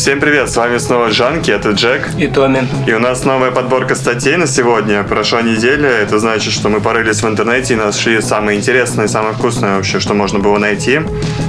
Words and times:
Всем 0.00 0.18
привет, 0.18 0.48
с 0.48 0.56
вами 0.56 0.78
снова 0.78 1.10
Жанки, 1.10 1.50
это 1.50 1.72
Джек. 1.72 2.08
И 2.18 2.26
Томми. 2.26 2.66
И 2.86 2.92
у 2.94 2.98
нас 2.98 3.26
новая 3.26 3.50
подборка 3.50 3.94
статей 3.94 4.38
на 4.38 4.46
сегодня. 4.46 5.02
Прошла 5.02 5.42
неделя, 5.42 5.90
это 5.90 6.18
значит, 6.18 6.54
что 6.54 6.70
мы 6.70 6.80
порылись 6.80 7.22
в 7.22 7.28
интернете 7.28 7.74
и 7.74 7.76
нашли 7.76 8.22
самые 8.22 8.58
интересные, 8.58 9.08
самые 9.08 9.34
вкусные 9.34 9.76
вообще, 9.76 10.00
что 10.00 10.14
можно 10.14 10.38
было 10.38 10.56
найти. 10.56 11.02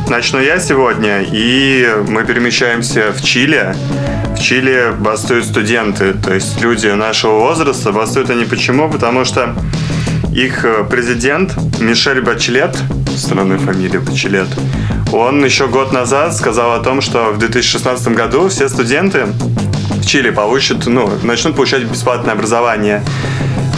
Начну 0.09 0.41
я 0.41 0.59
сегодня, 0.59 1.21
и 1.21 1.95
мы 2.09 2.25
перемещаемся 2.25 3.13
в 3.13 3.23
Чили. 3.23 3.73
В 4.35 4.39
Чили 4.41 4.91
бастуют 4.99 5.45
студенты, 5.45 6.13
то 6.13 6.33
есть 6.33 6.59
люди 6.61 6.87
нашего 6.87 7.39
возраста. 7.39 7.93
Бастуют 7.93 8.31
они 8.31 8.43
почему? 8.43 8.91
Потому 8.91 9.23
что 9.23 9.55
их 10.35 10.65
э, 10.65 10.83
президент 10.89 11.55
Мишель 11.79 12.19
Бачлет, 12.19 12.77
странная 13.15 13.59
фамилия 13.59 13.99
Бачлет, 13.99 14.49
он 15.11 15.43
еще 15.43 15.67
год 15.67 15.91
назад 15.91 16.35
сказал 16.35 16.73
о 16.73 16.79
том, 16.79 17.01
что 17.01 17.31
в 17.31 17.37
2016 17.37 18.07
году 18.09 18.47
все 18.49 18.69
студенты 18.69 19.25
в 19.25 20.05
Чили 20.05 20.29
получат, 20.29 20.87
ну, 20.87 21.09
начнут 21.23 21.55
получать 21.55 21.83
бесплатное 21.83 22.33
образование. 22.33 23.03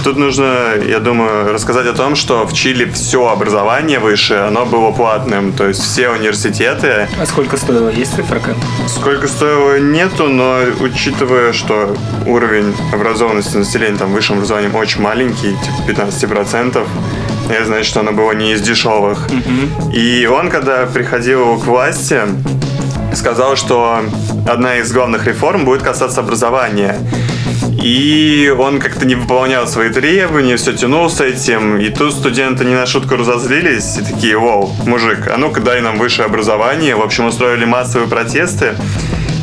Тут 0.04 0.18
нужно, 0.18 0.73
я 0.86 1.00
думаю, 1.00 1.54
рассказать 1.54 1.88
о 1.88 1.94
том, 1.94 2.16
что 2.16 2.46
в 2.46 2.54
Чили 2.54 2.92
все 2.92 3.30
образование 3.30 4.00
высшее, 4.00 4.42
оно 4.42 4.66
было 4.66 4.92
платным, 4.92 5.54
то 5.54 5.66
есть 5.66 5.82
все 5.82 6.09
университеты. 6.09 7.08
А 7.22 7.26
сколько 7.26 7.56
стоило? 7.56 7.88
Есть 7.88 8.14
циферка? 8.16 8.54
Сколько 8.88 9.30
стоило, 9.30 9.80
нету, 9.80 10.28
но 10.28 10.59
учитывая, 10.81 11.54
что 11.54 11.95
уровень 12.26 12.76
образованности 12.92 13.56
населения 13.56 13.98
там 13.98 14.12
высшим 14.12 14.38
образованием 14.38 14.76
очень 14.76 15.02
маленький, 15.02 15.56
типа 15.88 16.02
15%, 16.02 16.86
я 17.49 17.66
знаю, 17.66 17.83
что 17.83 17.99
оно 17.99 18.11
было 18.11 18.31
не 18.31 18.53
из 18.53 18.61
дешевых. 18.61 19.27
Угу. 19.27 19.91
И 19.91 20.25
он, 20.25 20.49
когда 20.49 20.86
приходил 20.86 21.59
к 21.59 21.66
власти, 21.66 22.22
сказал, 23.16 23.55
что 23.55 24.02
одна 24.47 24.77
из 24.77 24.91
главных 24.91 25.27
реформ 25.27 25.66
будет 25.66 25.81
касаться 25.81 26.22
образования. 26.22 26.97
И 27.81 28.53
он 28.58 28.80
как-то 28.80 29.05
не 29.05 29.16
выполнял 29.16 29.67
свои 29.67 29.89
требования, 29.89 30.55
все 30.55 30.73
тянул 30.73 31.09
с 31.09 31.19
этим. 31.19 31.80
И 31.80 31.89
тут 31.89 32.13
студенты 32.13 32.63
не 32.63 32.75
на 32.75 32.85
шутку 32.85 33.16
разозлились 33.16 33.97
и 33.97 34.03
такие, 34.03 34.38
вау, 34.38 34.72
мужик, 34.85 35.28
а 35.28 35.38
ну-ка 35.38 35.59
дай 35.59 35.81
нам 35.81 35.97
высшее 35.97 36.28
образование. 36.28 36.95
В 36.95 37.02
общем, 37.02 37.25
устроили 37.25 37.66
массовые 37.66 38.07
протесты. 38.07 38.75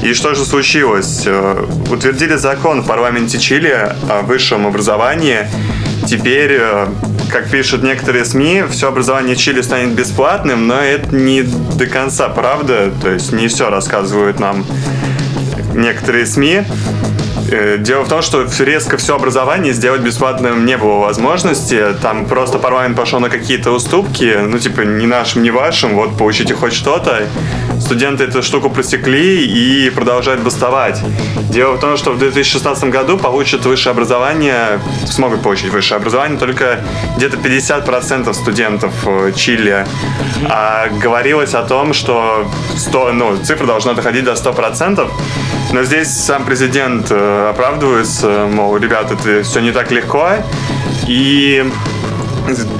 И 0.02 0.14
что 0.14 0.34
же 0.34 0.46
случилось? 0.46 1.24
Э, 1.26 1.66
утвердили 1.90 2.36
закон 2.36 2.80
в 2.80 2.86
парламенте 2.86 3.38
Чили 3.38 3.92
о 4.08 4.22
высшем 4.22 4.66
образовании. 4.66 5.46
Теперь, 6.06 6.56
э, 6.58 6.86
как 7.30 7.50
пишут 7.50 7.82
некоторые 7.82 8.24
СМИ, 8.24 8.64
все 8.70 8.88
образование 8.88 9.36
Чили 9.36 9.60
станет 9.62 9.94
бесплатным, 9.94 10.66
но 10.66 10.80
это 10.80 11.14
не 11.14 11.42
до 11.42 11.86
конца 11.86 12.28
правда. 12.28 12.92
То 13.00 13.10
есть 13.10 13.32
не 13.32 13.48
все 13.48 13.70
рассказывают 13.70 14.40
нам 14.40 14.64
некоторые 15.74 16.26
СМИ. 16.26 16.62
Э, 17.50 17.78
дело 17.78 18.04
в 18.04 18.08
том, 18.08 18.22
что 18.22 18.46
резко 18.60 18.96
все 18.96 19.16
образование 19.16 19.72
сделать 19.72 20.02
бесплатным 20.02 20.66
не 20.66 20.76
было 20.76 20.98
возможности. 20.98 21.94
Там 22.00 22.26
просто 22.26 22.58
парламент 22.58 22.96
пошел 22.96 23.20
на 23.20 23.28
какие-то 23.28 23.70
уступки, 23.70 24.36
ну, 24.40 24.58
типа, 24.58 24.82
ни 24.82 25.06
нашим, 25.06 25.42
ни 25.42 25.50
вашим, 25.50 25.94
вот, 25.94 26.16
получите 26.16 26.54
хоть 26.54 26.72
что-то. 26.72 27.26
Студенты 27.90 28.22
эту 28.22 28.40
штуку 28.40 28.70
просекли 28.70 29.44
и 29.44 29.90
продолжают 29.90 30.42
бастовать. 30.42 31.02
Дело 31.50 31.72
в 31.72 31.80
том, 31.80 31.96
что 31.96 32.12
в 32.12 32.18
2016 32.20 32.84
году 32.84 33.18
получат 33.18 33.66
высшее 33.66 33.90
образование, 33.90 34.80
смогут 35.06 35.42
получить 35.42 35.72
высшее 35.72 35.96
образование 35.96 36.38
только 36.38 36.84
где-то 37.16 37.36
50% 37.36 38.32
студентов 38.32 38.94
э, 39.06 39.32
Чили. 39.34 39.84
А 40.48 40.86
говорилось 41.02 41.54
о 41.54 41.64
том, 41.64 41.92
что 41.92 42.48
100, 42.76 43.12
ну, 43.12 43.36
цифра 43.42 43.66
должна 43.66 43.94
доходить 43.94 44.22
до 44.22 44.34
100%. 44.34 45.10
Но 45.72 45.82
здесь 45.82 46.10
сам 46.10 46.44
президент 46.44 47.08
э, 47.10 47.50
оправдывается, 47.50 48.48
мол, 48.48 48.76
ребята, 48.76 49.14
это 49.14 49.42
все 49.42 49.58
не 49.58 49.72
так 49.72 49.90
легко. 49.90 50.34
И 51.08 51.68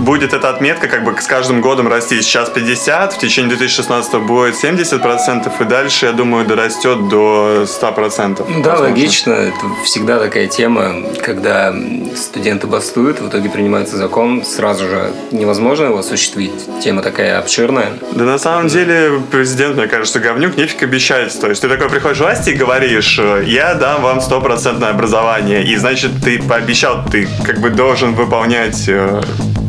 будет 0.01 0.33
эта 0.33 0.51
отметка 0.51 0.89
как 0.89 1.05
бы 1.05 1.15
с 1.21 1.27
каждым 1.27 1.61
годом 1.61 1.89
расти. 1.89 2.21
Сейчас 2.23 2.49
50, 2.51 3.15
в 3.15 3.19
течение 3.19 3.57
2016 3.57 4.15
будет 4.23 4.55
70%, 4.55 5.53
и 5.61 5.65
дальше, 5.65 6.07
я 6.07 6.13
думаю, 6.13 6.47
дорастет 6.47 7.09
до 7.09 7.65
100%. 7.65 8.45
Ну 8.49 8.63
да, 8.63 8.79
логично. 8.79 9.33
Это 9.33 9.57
всегда 9.85 10.19
такая 10.19 10.47
тема, 10.47 10.95
когда 11.23 11.75
студенты 12.17 12.67
бастуют, 12.67 13.21
в 13.21 13.29
итоге 13.29 13.49
принимается 13.49 13.97
закон, 13.97 14.45
сразу 14.45 14.89
же 14.89 15.13
невозможно 15.31 15.87
его 15.87 15.99
осуществить. 15.99 16.53
Тема 16.83 17.03
такая 17.03 17.39
обширная. 17.39 17.93
Да 18.13 18.25
на 18.25 18.39
самом 18.39 18.69
деле 18.69 19.21
президент, 19.31 19.77
мне 19.77 19.87
кажется, 19.87 20.21
говнюк, 20.21 20.57
нефиг 20.57 20.83
обещать. 20.83 21.39
То 21.41 21.49
есть 21.49 21.63
ты 21.63 21.69
такой 21.69 21.89
приходишь 21.89 22.19
в 22.19 22.23
власти 22.23 22.51
и 22.51 22.55
говоришь, 22.55 23.21
я 23.47 23.75
дам 23.75 24.03
вам 24.03 24.21
стопроцентное 24.21 24.91
образование, 24.91 25.65
и 25.65 25.77
значит 25.77 26.11
ты 26.23 26.43
пообещал, 26.43 27.05
ты 27.11 27.29
как 27.45 27.59
бы 27.61 27.71
должен 27.71 28.15
выполнять 28.15 28.91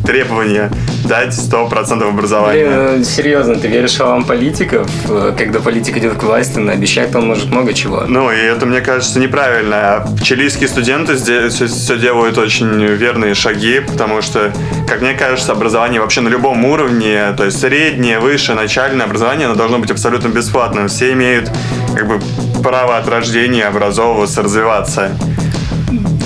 э, 0.02 0.06
требования 0.06 0.70
дать 1.04 1.34
100% 1.34 2.08
образования. 2.08 2.64
Блин, 2.64 2.98
ну, 2.98 3.04
серьезно, 3.04 3.56
ты 3.56 3.68
веришь 3.68 3.92
словам 3.92 4.24
политиков? 4.24 4.88
Когда 5.36 5.60
политик 5.60 5.96
идет 5.96 6.14
к 6.14 6.22
власти, 6.22 6.58
он 6.58 6.70
обещает, 6.70 7.14
он 7.14 7.26
может 7.26 7.50
много 7.50 7.74
чего. 7.74 8.04
Ну, 8.06 8.30
и 8.30 8.36
это, 8.36 8.66
мне 8.66 8.80
кажется, 8.80 9.18
неправильно. 9.18 10.06
Чилийские 10.22 10.68
студенты 10.68 11.16
здесь 11.16 11.54
все 11.54 11.98
делают 11.98 12.38
очень 12.38 12.84
верные 12.84 13.34
шаги, 13.34 13.80
потому 13.80 14.22
что, 14.22 14.52
как 14.88 15.00
мне 15.00 15.14
кажется, 15.14 15.52
образование 15.52 16.00
вообще 16.00 16.20
на 16.20 16.28
любом 16.28 16.64
уровне, 16.64 17.32
то 17.36 17.44
есть 17.44 17.60
среднее, 17.60 18.18
высшее, 18.20 18.56
начальное 18.56 19.06
образование, 19.06 19.46
оно 19.46 19.56
должно 19.56 19.78
быть 19.78 19.90
абсолютно 19.90 20.28
бесплатным. 20.28 20.88
Все 20.88 21.12
имеют 21.12 21.50
как 21.94 22.06
бы 22.06 22.20
право 22.62 22.96
от 22.96 23.08
рождения 23.08 23.64
образовываться, 23.64 24.42
развиваться. 24.42 25.10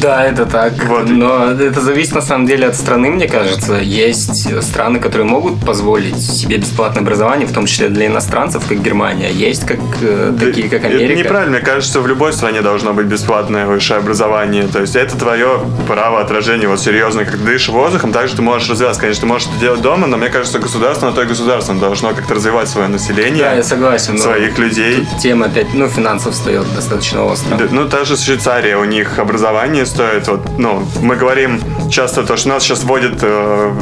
Да, 0.00 0.24
это 0.24 0.46
так. 0.46 0.72
Вот. 0.84 1.08
Но 1.08 1.50
это 1.50 1.80
зависит 1.80 2.14
на 2.14 2.20
самом 2.22 2.46
деле 2.46 2.66
от 2.66 2.76
страны, 2.76 3.10
мне 3.10 3.28
кажется. 3.28 3.74
Есть 3.74 4.62
страны, 4.62 5.00
которые 5.00 5.26
могут 5.26 5.64
позволить 5.64 6.18
себе 6.20 6.58
бесплатное 6.58 7.02
образование, 7.02 7.46
в 7.46 7.52
том 7.52 7.66
числе 7.66 7.88
для 7.88 8.06
иностранцев, 8.06 8.64
как 8.68 8.82
Германия. 8.82 9.30
Есть 9.30 9.66
как, 9.66 9.78
э, 10.02 10.32
да, 10.32 10.46
такие, 10.46 10.68
как 10.68 10.84
Америка. 10.84 11.04
Это 11.04 11.14
неправильно. 11.14 11.56
Мне 11.56 11.66
кажется, 11.66 12.00
в 12.00 12.06
любой 12.06 12.32
стране 12.32 12.62
должно 12.62 12.92
быть 12.92 13.06
бесплатное 13.06 13.66
высшее 13.66 13.98
образование. 13.98 14.66
То 14.66 14.80
есть 14.80 14.96
это 14.96 15.16
твое 15.16 15.60
право 15.88 16.20
отражения. 16.20 16.68
Вот 16.68 16.80
серьезно, 16.80 17.24
как 17.24 17.42
дышишь 17.42 17.68
воздухом, 17.68 18.12
также 18.12 18.36
ты 18.36 18.42
можешь 18.42 18.68
развиваться. 18.68 19.00
Конечно, 19.00 19.22
ты 19.22 19.26
можешь 19.26 19.48
это 19.48 19.60
делать 19.60 19.80
дома, 19.80 20.06
но 20.06 20.16
мне 20.16 20.28
кажется, 20.28 20.58
государство 20.58 21.06
на 21.06 21.12
то 21.12 21.22
и 21.22 21.26
государство 21.26 21.74
должно 21.74 22.12
как-то 22.12 22.34
развивать 22.34 22.68
свое 22.68 22.88
население. 22.88 23.44
Да, 23.44 23.54
я 23.54 23.62
согласен. 23.62 24.18
Своих 24.18 24.58
людей. 24.58 25.06
Тема 25.20 25.46
опять, 25.46 25.72
ну, 25.74 25.88
финансов 25.88 26.34
встает 26.34 26.66
достаточно 26.74 27.24
остро. 27.24 27.56
Да, 27.56 27.64
ну, 27.70 27.88
та 27.88 28.04
же 28.04 28.16
Швейцария, 28.16 28.76
у 28.76 28.84
них 28.84 29.18
образование 29.18 29.85
стоит, 29.86 30.28
вот, 30.28 30.58
ну, 30.58 30.82
мы 31.02 31.16
говорим 31.16 31.60
часто 31.90 32.22
то, 32.24 32.36
что 32.36 32.48
нас 32.50 32.62
сейчас 32.62 32.84
вводит, 32.84 33.18
э, 33.22 33.72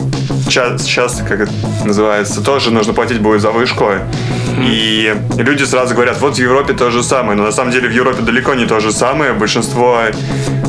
сейчас, 0.48 1.22
как 1.28 1.40
это 1.40 1.52
называется, 1.84 2.42
тоже 2.42 2.70
нужно 2.70 2.92
платить 2.92 3.20
будет 3.20 3.40
за 3.40 3.50
вышку. 3.50 3.90
И 4.60 5.14
люди 5.36 5.64
сразу 5.64 5.94
говорят, 5.94 6.20
вот 6.20 6.36
в 6.36 6.38
Европе 6.38 6.74
то 6.74 6.90
же 6.90 7.02
самое. 7.02 7.36
Но 7.36 7.44
на 7.44 7.52
самом 7.52 7.72
деле 7.72 7.88
в 7.88 7.92
Европе 7.92 8.22
далеко 8.22 8.54
не 8.54 8.66
то 8.66 8.80
же 8.80 8.92
самое. 8.92 9.32
Большинство 9.32 9.98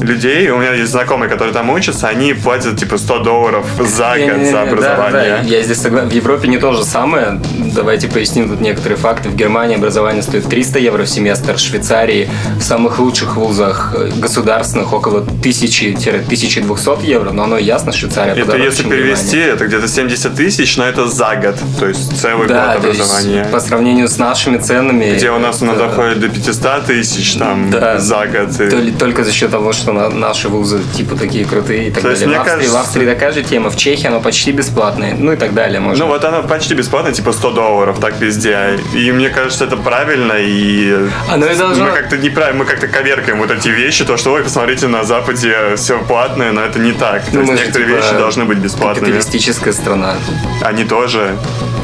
людей, 0.05 0.49
у 0.49 0.57
меня 0.57 0.73
есть 0.73 0.91
знакомые, 0.91 1.29
которые 1.29 1.53
там 1.53 1.69
учатся, 1.69 2.07
они 2.07 2.33
платят 2.33 2.77
типа 2.77 2.97
100 2.97 3.19
долларов 3.19 3.65
за 3.79 4.15
год 4.17 4.47
за 4.49 4.61
образование. 4.61 5.11
Да, 5.11 5.41
да. 5.41 5.47
Я 5.47 5.61
здесь 5.63 5.81
согласен. 5.81 6.09
В 6.09 6.13
Европе 6.13 6.47
не 6.47 6.57
то 6.57 6.73
же 6.73 6.83
самое. 6.83 7.39
Давайте 7.75 8.07
поясним 8.07 8.49
тут 8.49 8.61
некоторые 8.61 8.97
факты. 8.97 9.29
В 9.29 9.35
Германии 9.35 9.75
образование 9.75 10.23
стоит 10.23 10.45
300 10.47 10.79
евро 10.79 11.03
в 11.03 11.09
семестр, 11.09 11.55
в 11.55 11.59
Швейцарии 11.59 12.29
в 12.57 12.61
самых 12.61 12.99
лучших 12.99 13.35
вузах 13.37 13.93
э, 13.95 14.09
государственных 14.15 14.93
около 14.93 15.21
1000-1200 15.21 17.05
евро, 17.05 17.31
но 17.31 17.43
оно 17.43 17.57
ясно, 17.57 17.91
Швейцария 17.91 18.33
Это 18.33 18.57
если 18.57 18.83
перевести, 18.83 19.37
это 19.37 19.65
где-то 19.67 19.87
70 19.87 20.35
тысяч, 20.35 20.77
но 20.77 20.85
это 20.85 21.07
за 21.07 21.35
год, 21.35 21.55
то 21.79 21.87
есть 21.87 22.19
целый 22.19 22.47
да, 22.47 22.75
год 22.75 22.85
образования. 22.85 23.47
по 23.51 23.59
сравнению 23.59 24.07
с 24.07 24.17
нашими 24.17 24.57
ценами. 24.57 25.15
Где 25.15 25.31
у 25.31 25.39
нас 25.39 25.61
это... 25.61 25.75
доходит 25.75 26.19
до 26.19 26.29
500 26.29 26.85
тысяч 26.85 27.33
там 27.33 27.69
да, 27.69 27.99
за 27.99 28.27
год. 28.27 28.59
И... 28.59 28.91
Только 28.91 29.23
за 29.23 29.31
счет 29.31 29.51
того, 29.51 29.73
что 29.73 29.91
наши 30.09 30.49
вузы 30.49 30.81
типа 30.95 31.15
такие 31.15 31.45
крутые 31.45 31.87
и 31.87 31.91
так 31.91 32.03
То 32.03 32.09
далее. 32.09 32.27
В 32.27 32.31
Австрии, 32.31 32.53
кажется... 32.53 32.71
в 32.71 32.81
Австрии 32.81 33.05
такая 33.05 33.31
же 33.31 33.43
тема, 33.43 33.69
в 33.69 33.77
Чехии 33.77 34.07
оно 34.07 34.21
почти 34.21 34.51
бесплатное, 34.51 35.15
ну 35.17 35.31
и 35.31 35.35
так 35.35 35.53
далее. 35.53 35.79
Может. 35.79 35.99
Ну 35.99 36.07
вот 36.07 36.23
оно 36.23 36.43
почти 36.43 36.73
бесплатное, 36.73 37.13
типа 37.13 37.31
100 37.31 37.51
долларов, 37.51 37.99
так 37.99 38.19
везде. 38.19 38.79
И 38.93 39.11
мне 39.11 39.29
кажется, 39.29 39.65
это 39.65 39.77
правильно, 39.77 40.33
и 40.37 41.07
оно 41.31 41.47
и 41.47 41.55
должно... 41.55 41.85
мы 41.85 41.91
как-то 41.91 42.17
неправильно, 42.17 42.59
мы 42.59 42.65
как-то 42.65 42.87
коверкаем 42.87 43.39
вот 43.39 43.51
эти 43.51 43.69
вещи, 43.69 44.05
то, 44.05 44.17
что, 44.17 44.33
ой, 44.33 44.43
посмотрите, 44.43 44.87
на 44.87 45.03
Западе 45.03 45.75
все 45.75 45.99
платное, 45.99 46.51
но 46.51 46.61
это 46.61 46.79
не 46.79 46.91
так. 46.91 47.25
То 47.25 47.37
ну, 47.37 47.41
есть 47.41 47.53
некоторые 47.53 47.89
типа, 47.89 47.97
вещи 47.97 48.17
должны 48.17 48.45
быть 48.45 48.57
бесплатными. 48.57 49.11
Капиталистическая 49.11 49.73
страна. 49.73 50.15
Они 50.61 50.83
тоже. 50.83 51.35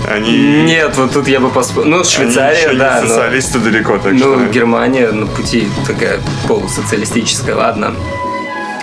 Они... 0.10 0.64
Нет, 0.64 0.98
вот 0.98 1.14
тут 1.14 1.28
я 1.28 1.40
бы 1.40 1.50
поспорил. 1.50 1.90
Ну, 1.90 2.04
Швейцария, 2.04 2.70
Они 2.70 2.80
да. 2.80 3.02
Не 3.02 3.08
социалисты 3.08 3.60
но... 3.60 3.66
далеко, 3.66 3.98
так 3.98 4.14
ну, 4.14 4.20
что. 4.20 4.46
Германия 4.52 5.12
на 5.12 5.28
пути 5.28 5.68
такая 5.88 6.20
полусоциалистическая, 6.48 7.56
ладно. 7.56 7.94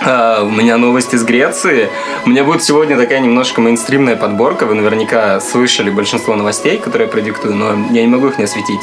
А, 0.01 0.43
у 0.43 0.49
меня 0.49 0.77
новость 0.77 1.13
из 1.13 1.23
Греции. 1.23 1.89
У 2.25 2.29
меня 2.29 2.43
будет 2.43 2.63
сегодня 2.63 2.97
такая 2.97 3.19
немножко 3.19 3.61
мейнстримная 3.61 4.15
подборка. 4.15 4.65
Вы 4.65 4.75
наверняка 4.75 5.39
слышали 5.39 5.89
большинство 5.89 6.35
новостей, 6.35 6.77
которые 6.77 7.07
я 7.07 7.11
продиктую, 7.11 7.55
но 7.55 7.73
я 7.91 8.01
не 8.01 8.07
могу 8.07 8.27
их 8.27 8.37
не 8.37 8.45
осветить. 8.45 8.79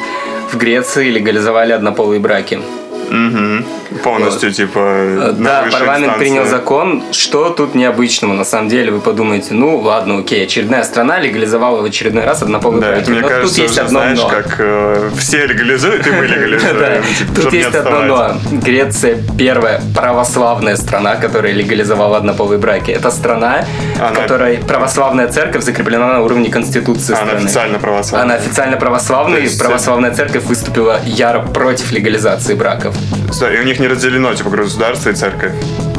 В 0.50 0.56
Греции 0.56 1.08
легализовали 1.10 1.72
однополые 1.72 2.20
браки. 2.20 2.60
Угу. 3.08 4.00
Полностью, 4.02 4.48
вот. 4.48 4.56
типа, 4.56 4.78
э, 4.78 5.34
Да, 5.38 5.66
парламент 5.70 6.06
инстанции. 6.06 6.18
принял 6.18 6.44
закон. 6.46 7.02
Что 7.12 7.50
тут 7.50 7.74
необычного? 7.74 8.32
На 8.32 8.44
самом 8.44 8.68
деле, 8.68 8.90
вы 8.90 9.00
подумаете, 9.00 9.54
ну, 9.54 9.78
ладно, 9.78 10.18
окей, 10.18 10.44
очередная 10.44 10.82
страна 10.84 11.18
легализовала 11.20 11.82
в 11.82 11.84
очередной 11.84 12.24
раз 12.24 12.42
однополый 12.42 12.80
да, 12.80 12.92
брак. 12.92 13.08
Мне 13.08 13.20
но 13.20 13.28
кажется, 13.28 13.54
тут 13.54 13.64
есть 13.64 13.78
одно 13.78 14.00
знаешь, 14.00 14.18
но. 14.18 14.28
как 14.28 14.56
э, 14.58 15.10
все 15.18 15.46
легализуют, 15.46 16.06
и 16.06 16.10
мы 16.10 16.26
легализуем. 16.26 17.02
Типа, 17.18 17.40
тут 17.40 17.52
есть 17.52 17.74
одно 17.74 18.02
но. 18.02 18.36
Греция 18.52 19.18
первая 19.38 19.80
православная 19.94 20.76
страна, 20.76 21.16
которая 21.16 21.52
легализовала 21.52 22.18
однополые 22.18 22.58
браки. 22.58 22.90
Это 22.90 23.10
страна, 23.10 23.64
в 23.96 24.12
которой 24.14 24.58
православная 24.58 25.28
церковь 25.28 25.62
закреплена 25.64 26.06
на 26.14 26.20
уровне 26.22 26.50
конституции 26.50 27.14
страны. 27.14 27.30
Она 27.30 27.38
официально 27.38 27.78
православная. 27.78 28.24
Она 28.24 28.34
официально 28.42 28.76
православная, 28.76 29.40
и 29.40 29.58
православная 29.58 30.14
церковь 30.14 30.44
выступила 30.44 31.00
яро 31.04 31.40
против 31.42 31.92
легализации 31.92 32.54
браков. 32.54 32.95
И 33.40 33.60
у 33.60 33.64
них 33.64 33.78
не 33.80 33.88
разделено, 33.88 34.34
типа, 34.34 34.50
государство 34.50 35.10
и 35.10 35.12
церковь. 35.14 35.52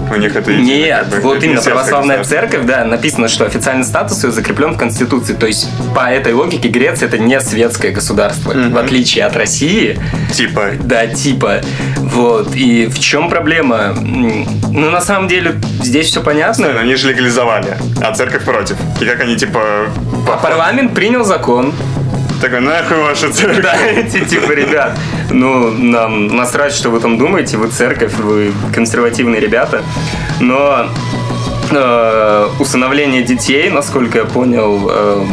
У 0.09 0.15
них 0.15 0.35
это 0.35 0.53
Нет, 0.53 1.07
как 1.11 1.21
бы, 1.21 1.29
вот 1.29 1.43
именно 1.43 1.61
православная 1.61 2.23
церковь, 2.23 2.65
да, 2.65 2.85
написано, 2.85 3.27
что 3.27 3.45
официальный 3.45 3.83
статус 3.83 4.23
ее 4.23 4.31
закреплен 4.31 4.73
в 4.73 4.77
Конституции. 4.77 5.33
То 5.33 5.47
есть, 5.47 5.67
по 5.93 6.09
этой 6.09 6.33
логике, 6.33 6.69
Греция 6.69 7.07
это 7.07 7.17
не 7.17 7.39
светское 7.41 7.91
государство, 7.91 8.53
mm-hmm. 8.53 8.71
в 8.71 8.77
отличие 8.77 9.25
от 9.25 9.35
России. 9.35 9.99
Типа. 10.33 10.71
Да, 10.79 11.07
типа. 11.07 11.61
Вот. 11.97 12.55
И 12.55 12.87
в 12.87 12.99
чем 12.99 13.29
проблема? 13.29 13.93
Ну, 13.99 14.89
на 14.89 15.01
самом 15.01 15.27
деле, 15.27 15.55
здесь 15.83 16.07
все 16.07 16.23
понятно. 16.23 16.71
Но 16.71 16.79
они 16.79 16.95
же 16.95 17.09
легализовали, 17.09 17.77
а 18.01 18.13
церковь 18.13 18.43
против. 18.43 18.77
И 19.01 19.05
как 19.05 19.19
они, 19.19 19.35
типа... 19.35 19.89
А 20.27 20.37
парламент 20.37 20.93
принял 20.93 21.23
закон, 21.23 21.73
такой, 22.41 22.61
нахуй 22.61 22.97
ваша 22.97 23.31
церковь. 23.31 23.63
Да, 23.63 23.75
эти 23.85 24.23
типа, 24.25 24.51
ребят, 24.51 24.97
ну, 25.31 25.71
нам 25.71 26.27
насрать, 26.27 26.73
что 26.73 26.89
вы 26.89 26.99
там 26.99 27.17
думаете, 27.17 27.57
вы 27.57 27.67
церковь, 27.67 28.13
вы 28.13 28.51
консервативные 28.73 29.41
ребята. 29.41 29.83
Но 30.39 30.87
э, 31.71 32.49
усыновление 32.59 33.23
детей, 33.23 33.69
насколько 33.69 34.19
я 34.19 34.25
понял, 34.25 34.89
э, 34.89 35.25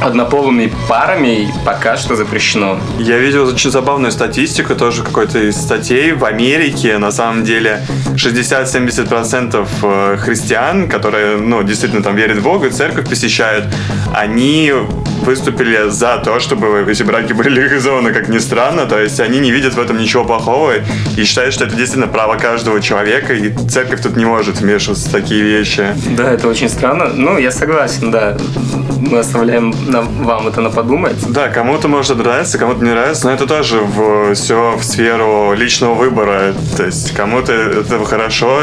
однополыми 0.00 0.72
парами 0.88 1.52
пока 1.64 1.96
что 1.96 2.16
запрещено. 2.16 2.78
Я 2.98 3.18
видел 3.18 3.46
очень 3.46 3.70
забавную 3.70 4.12
статистику, 4.12 4.74
тоже 4.74 5.02
какой-то 5.02 5.38
из 5.38 5.56
статей. 5.56 6.12
В 6.12 6.24
Америке, 6.24 6.98
на 6.98 7.12
самом 7.12 7.44
деле, 7.44 7.82
60-70% 8.14 9.66
э, 9.82 10.16
христиан, 10.18 10.88
которые, 10.88 11.36
ну, 11.36 11.62
действительно 11.62 12.02
там 12.02 12.16
верят 12.16 12.38
в 12.38 12.42
Бога, 12.42 12.70
церковь 12.70 13.08
посещают, 13.08 13.66
они 14.14 14.72
выступили 15.30 15.88
за 15.88 16.20
то, 16.24 16.40
чтобы 16.40 16.84
эти 16.90 17.04
браки 17.04 17.32
были 17.32 17.50
легализованы, 17.50 18.12
как 18.12 18.28
ни 18.28 18.38
странно. 18.38 18.86
То 18.86 18.98
есть 18.98 19.20
они 19.20 19.38
не 19.38 19.52
видят 19.52 19.74
в 19.74 19.80
этом 19.80 19.96
ничего 19.96 20.24
плохого 20.24 20.72
и 21.16 21.24
считают, 21.24 21.54
что 21.54 21.66
это 21.66 21.76
действительно 21.76 22.08
право 22.08 22.36
каждого 22.36 22.80
человека, 22.80 23.32
и 23.32 23.52
церковь 23.68 24.02
тут 24.02 24.16
не 24.16 24.24
может 24.24 24.56
вмешиваться 24.60 25.08
в 25.08 25.12
такие 25.12 25.42
вещи. 25.42 25.94
Да, 26.16 26.32
это 26.32 26.48
очень 26.48 26.68
странно. 26.68 27.10
Ну, 27.14 27.38
я 27.38 27.52
согласен, 27.52 28.10
да. 28.10 28.36
Мы 29.00 29.20
оставляем 29.20 29.70
вам 29.70 30.48
это 30.48 30.60
на 30.60 30.70
подумать. 30.70 31.16
Да, 31.28 31.48
кому-то 31.48 31.86
может 31.86 32.18
нравиться, 32.18 32.58
кому-то 32.58 32.84
не 32.84 32.90
нравится, 32.90 33.28
но 33.28 33.32
это 33.32 33.46
тоже 33.46 33.78
в, 33.78 34.34
все 34.34 34.76
в 34.76 34.82
сферу 34.82 35.54
личного 35.54 35.94
выбора. 35.94 36.54
То 36.76 36.86
есть 36.86 37.14
кому-то 37.14 37.52
это 37.52 38.04
хорошо, 38.04 38.60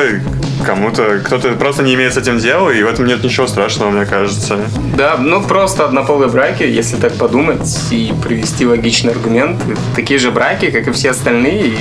кому-то 0.65 1.21
кто-то 1.23 1.53
просто 1.53 1.83
не 1.83 1.93
имеет 1.93 2.13
с 2.13 2.17
этим 2.17 2.39
дела, 2.39 2.69
и 2.69 2.83
в 2.83 2.87
этом 2.87 3.05
нет 3.05 3.23
ничего 3.23 3.47
страшного, 3.47 3.89
мне 3.89 4.05
кажется. 4.05 4.57
Да, 4.97 5.17
ну 5.17 5.41
просто 5.41 5.85
однополые 5.85 6.29
браки, 6.29 6.56
если 6.63 6.97
так 6.97 7.13
подумать 7.13 7.67
и 7.91 8.13
привести 8.23 8.65
логичный 8.65 9.13
аргумент, 9.13 9.61
такие 9.95 10.19
же 10.19 10.31
браки, 10.31 10.71
как 10.71 10.87
и 10.87 10.91
все 10.91 11.11
остальные, 11.11 11.67
и 11.67 11.77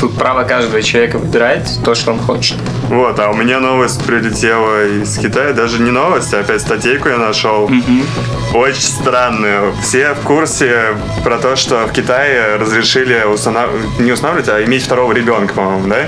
тут 0.00 0.16
право 0.16 0.44
каждого 0.44 0.82
человека 0.82 1.18
выбирать 1.18 1.80
то, 1.84 1.94
что 1.94 2.12
он 2.12 2.18
хочет. 2.18 2.56
Вот, 2.88 3.18
а 3.18 3.30
у 3.30 3.34
меня 3.34 3.60
новость 3.60 4.04
прилетела 4.04 4.86
из 4.86 5.16
Китая, 5.18 5.52
даже 5.52 5.80
не 5.80 5.90
новость, 5.90 6.32
а 6.34 6.40
опять 6.40 6.60
статейку 6.60 7.08
я 7.08 7.18
нашел. 7.18 7.64
Угу. 7.64 8.58
Очень 8.58 8.82
странную. 8.82 9.72
Все 9.82 10.14
в 10.14 10.20
курсе 10.20 10.96
про 11.24 11.38
то, 11.38 11.56
что 11.56 11.86
в 11.86 11.92
Китае 11.92 12.56
разрешили 12.56 13.24
установ... 13.24 13.70
не 13.98 14.12
устанавливать, 14.12 14.48
а 14.48 14.62
иметь 14.64 14.82
второго 14.82 15.12
ребенка, 15.12 15.54
по-моему, 15.54 15.88
да? 15.88 16.06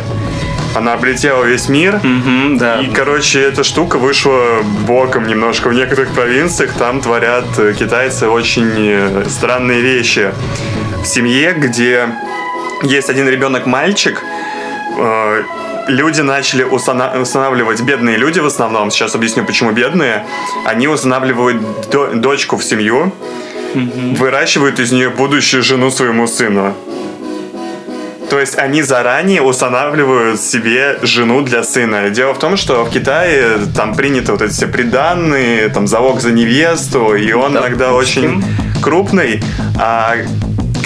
Она 0.76 0.92
облетела 0.92 1.42
весь 1.42 1.70
мир. 1.70 1.94
Mm-hmm, 1.94 2.58
да. 2.58 2.80
И, 2.82 2.88
короче, 2.88 3.40
эта 3.40 3.64
штука 3.64 3.96
вышла 3.96 4.62
боком 4.86 5.26
немножко. 5.26 5.68
В 5.68 5.74
некоторых 5.74 6.10
провинциях 6.10 6.72
там 6.74 7.00
творят 7.00 7.46
э, 7.56 7.72
китайцы 7.72 8.28
очень 8.28 8.72
э, 8.76 9.24
странные 9.26 9.80
вещи. 9.80 10.32
В 11.02 11.06
семье, 11.06 11.54
где 11.54 12.10
есть 12.82 13.08
один 13.08 13.26
ребенок-мальчик, 13.26 14.22
э, 14.98 15.42
люди 15.88 16.20
начали 16.20 16.62
устанавливать, 16.62 17.80
бедные 17.80 18.18
люди 18.18 18.40
в 18.40 18.46
основном, 18.46 18.90
сейчас 18.90 19.14
объясню, 19.14 19.46
почему 19.46 19.72
бедные, 19.72 20.26
они 20.66 20.88
устанавливают 20.88 21.88
дочку 22.20 22.58
в 22.58 22.62
семью, 22.62 23.14
mm-hmm. 23.72 24.16
выращивают 24.16 24.78
из 24.78 24.92
нее 24.92 25.08
будущую 25.08 25.62
жену 25.62 25.90
своему 25.90 26.26
сыну. 26.26 26.74
То 28.28 28.40
есть 28.40 28.58
они 28.58 28.82
заранее 28.82 29.42
устанавливают 29.42 30.40
себе 30.40 30.98
жену 31.02 31.42
для 31.42 31.62
сына. 31.62 32.10
Дело 32.10 32.34
в 32.34 32.38
том, 32.38 32.56
что 32.56 32.84
в 32.84 32.90
Китае 32.90 33.58
там 33.74 33.94
приняты 33.94 34.32
вот 34.32 34.42
эти 34.42 34.52
все 34.52 34.66
приданные, 34.66 35.68
там 35.68 35.86
залог 35.86 36.20
за 36.20 36.32
невесту, 36.32 37.14
и 37.14 37.32
он 37.32 37.52
да, 37.52 37.60
иногда 37.60 37.92
очень 37.92 38.42
крупный, 38.82 39.42
а 39.78 40.16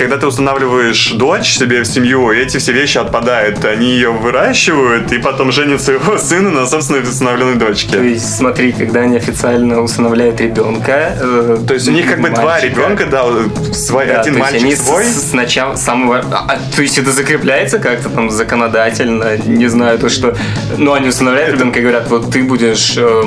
когда 0.01 0.17
ты 0.17 0.27
устанавливаешь 0.27 1.11
дочь 1.11 1.59
себе 1.59 1.83
в 1.83 1.85
семью, 1.85 2.33
эти 2.33 2.57
все 2.57 2.73
вещи 2.73 2.97
отпадают. 2.97 3.63
Они 3.67 3.91
ее 3.91 4.11
выращивают 4.11 5.13
и 5.13 5.19
потом 5.19 5.53
женят 5.53 5.83
своего 5.83 6.17
сына 6.19 6.51
на 6.51 6.67
собственной 6.67 7.03
установленной 7.03 7.57
дочке. 7.57 7.99
То 7.99 8.03
есть, 8.03 8.37
смотри, 8.37 8.73
когда 8.73 9.01
они 9.01 9.19
официально 9.19 9.83
усыновляют 9.83 10.41
ребенка... 10.41 11.15
Э, 11.21 11.59
то 11.69 11.75
есть 11.75 11.87
у 11.87 11.91
них 11.91 12.09
как 12.09 12.17
бы 12.17 12.31
мальчика, 12.31 12.41
два 12.41 12.61
ребенка, 12.61 13.07
да, 13.11 13.25
свой, 13.75 14.07
да, 14.07 14.23
один 14.23 14.39
мальчик 14.39 14.63
они 14.63 14.75
свой. 14.75 15.05
Сначала 15.05 15.77
самого... 15.77 16.25
А, 16.33 16.59
то 16.75 16.81
есть 16.81 16.97
это 16.97 17.13
закрепляется 17.13 17.79
как-то 17.79 18.09
там 18.09 18.31
законодательно, 18.31 19.37
не 19.37 19.67
знаю, 19.67 19.99
то 19.99 20.09
что... 20.09 20.35
Ну, 20.79 20.95
они 20.95 21.09
усыновляют 21.09 21.57
ребенка 21.57 21.79
и 21.79 21.83
говорят, 21.83 22.09
вот 22.09 22.33
ты 22.33 22.43
будешь... 22.43 22.95
Э, 22.97 23.23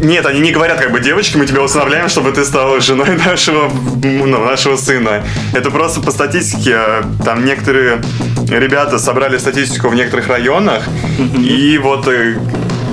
Нет, 0.00 0.26
они 0.26 0.38
не 0.38 0.52
говорят, 0.52 0.80
как 0.80 0.92
бы, 0.92 1.00
девочки, 1.00 1.36
мы 1.36 1.46
тебя 1.46 1.62
усыновляем, 1.62 2.08
чтобы 2.08 2.30
ты 2.30 2.44
стала 2.44 2.80
женой 2.80 3.18
нашего, 3.26 3.68
ну, 4.00 4.44
нашего 4.44 4.76
сына. 4.76 5.24
Это 5.52 5.72
просто 5.72 6.03
по 6.04 6.10
статистике, 6.10 6.78
там 7.24 7.44
некоторые 7.44 8.00
ребята 8.48 8.98
собрали 8.98 9.38
статистику 9.38 9.88
в 9.88 9.94
некоторых 9.94 10.28
районах, 10.28 10.84
и 11.38 11.78
вот 11.78 12.06
э, 12.08 12.36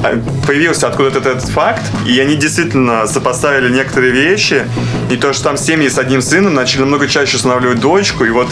а, 0.04 0.20
появился 0.48 0.88
откуда-то 0.88 1.20
этот 1.20 1.44
факт, 1.50 1.84
и 2.08 2.20
они 2.20 2.36
действительно 2.36 3.06
сопоставили 3.08 3.72
некоторые 3.72 4.12
вещи, 4.12 4.66
и 5.12 5.18
то, 5.18 5.34
что 5.34 5.46
там 5.46 5.58
семьи 5.58 5.90
с 5.90 5.98
одним 5.98 6.22
сыном 6.22 6.54
начали 6.54 6.82
намного 6.82 7.08
чаще 7.08 7.38
устанавливать 7.38 7.80
дочку, 7.80 8.24
и 8.26 8.30
вот 8.30 8.48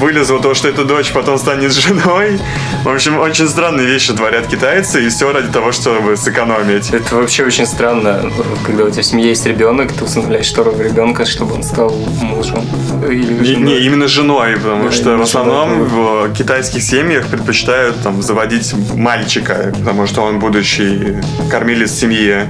вылезло 0.00 0.40
то, 0.40 0.54
что 0.54 0.68
эта 0.68 0.84
дочь 0.84 1.12
потом 1.12 1.38
станет 1.38 1.72
женой. 1.74 2.40
В 2.84 2.88
общем, 2.88 3.18
очень 3.18 3.48
странные 3.48 3.86
вещи 3.86 4.14
творят 4.14 4.46
китайцы, 4.46 5.04
и 5.04 5.08
все 5.10 5.32
ради 5.32 5.48
того, 5.52 5.72
чтобы 5.72 6.16
сэкономить. 6.16 6.90
Это 6.90 7.16
вообще 7.16 7.44
очень 7.44 7.66
странно, 7.66 8.30
когда 8.64 8.84
у 8.84 8.90
тебя 8.90 9.02
в 9.02 9.06
семье 9.06 9.28
есть 9.28 9.46
ребенок, 9.46 9.92
ты 9.92 10.04
усыновляешь 10.04 10.48
второго 10.50 10.80
ребенка, 10.80 11.26
чтобы 11.26 11.54
он 11.54 11.62
стал 11.62 11.90
мужем. 12.22 12.64
Или. 13.08 13.54
Не, 13.54 13.54
не, 13.56 13.78
именно 13.80 14.08
женой, 14.08 14.54
потому 14.56 14.84
да, 14.84 14.92
что 14.92 15.16
в 15.16 15.22
основном 15.22 15.88
женой. 15.88 16.28
в 16.28 16.34
китайских 16.34 16.82
семьях 16.82 17.26
предпочитают 17.26 18.02
там 18.02 18.22
заводить 18.22 18.72
мальчика, 18.94 19.72
потому 19.78 20.06
что 20.06 20.22
он 20.22 20.38
будущий 20.38 21.16
кормилец 21.50 21.92
семьи. 21.92 22.46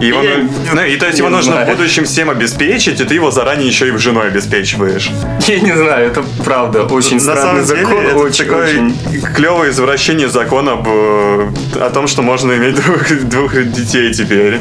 И, 0.00 0.06
его, 0.06 0.22
я, 0.22 0.48
ну, 0.72 0.82
и 0.82 0.96
то 0.96 1.06
есть 1.06 1.18
его 1.18 1.28
нужно 1.28 1.52
знаю. 1.52 1.66
в 1.66 1.76
будущем 1.76 2.04
всем 2.04 2.30
обеспечить, 2.30 3.00
и 3.00 3.04
ты 3.04 3.14
его 3.14 3.30
заранее 3.30 3.68
еще 3.68 3.88
и 3.88 3.90
в 3.90 3.98
женой 3.98 4.28
обеспечиваешь. 4.28 5.10
Я 5.46 5.60
не 5.60 5.76
знаю, 5.76 6.06
это 6.06 6.24
правда 6.44 6.84
очень 6.84 7.16
На 7.16 7.20
странный 7.20 7.64
самом 7.64 7.84
закон. 7.84 8.02
Деле, 8.02 8.14
очень, 8.14 8.44
это 8.44 8.44
такое 8.44 8.64
очень... 8.64 9.32
клевое 9.34 9.70
извращение 9.70 10.28
закона 10.28 10.72
об, 10.72 10.88
э, 10.88 11.48
о 11.80 11.90
том, 11.90 12.06
что 12.06 12.22
можно 12.22 12.52
иметь 12.52 12.76
двух, 12.76 13.10
двух 13.24 13.62
детей 13.70 14.12
теперь. 14.14 14.60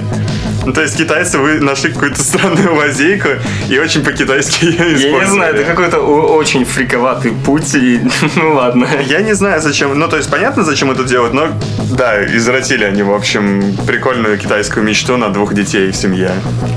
Ну, 0.65 0.73
то 0.73 0.81
есть 0.81 0.97
китайцы 0.97 1.37
вы 1.37 1.59
нашли 1.59 1.91
какую-то 1.91 2.21
странную 2.21 2.75
лазейку 2.75 3.29
и 3.69 3.79
очень 3.79 4.03
по-китайски 4.03 4.65
ее 4.65 4.95
использовали. 4.95 5.23
Я 5.23 5.25
не 5.25 5.28
знаю, 5.29 5.55
это 5.55 5.63
какой-то 5.63 5.97
очень 5.99 6.65
фриковатый 6.65 7.31
путь, 7.31 7.75
и 7.75 8.01
ну 8.35 8.53
ладно. 8.53 8.87
Я 9.05 9.21
не 9.21 9.33
знаю, 9.33 9.61
зачем, 9.61 9.97
ну 9.97 10.07
то 10.07 10.17
есть 10.17 10.29
понятно, 10.29 10.63
зачем 10.63 10.91
это 10.91 11.03
делать, 11.03 11.33
но 11.33 11.47
да, 11.91 12.23
извратили 12.25 12.83
они, 12.83 13.03
в 13.03 13.13
общем, 13.13 13.75
прикольную 13.87 14.37
китайскую 14.37 14.85
мечту 14.85 15.17
на 15.17 15.29
двух 15.29 15.53
детей 15.53 15.91
в 15.91 15.95
семье. 15.95 16.31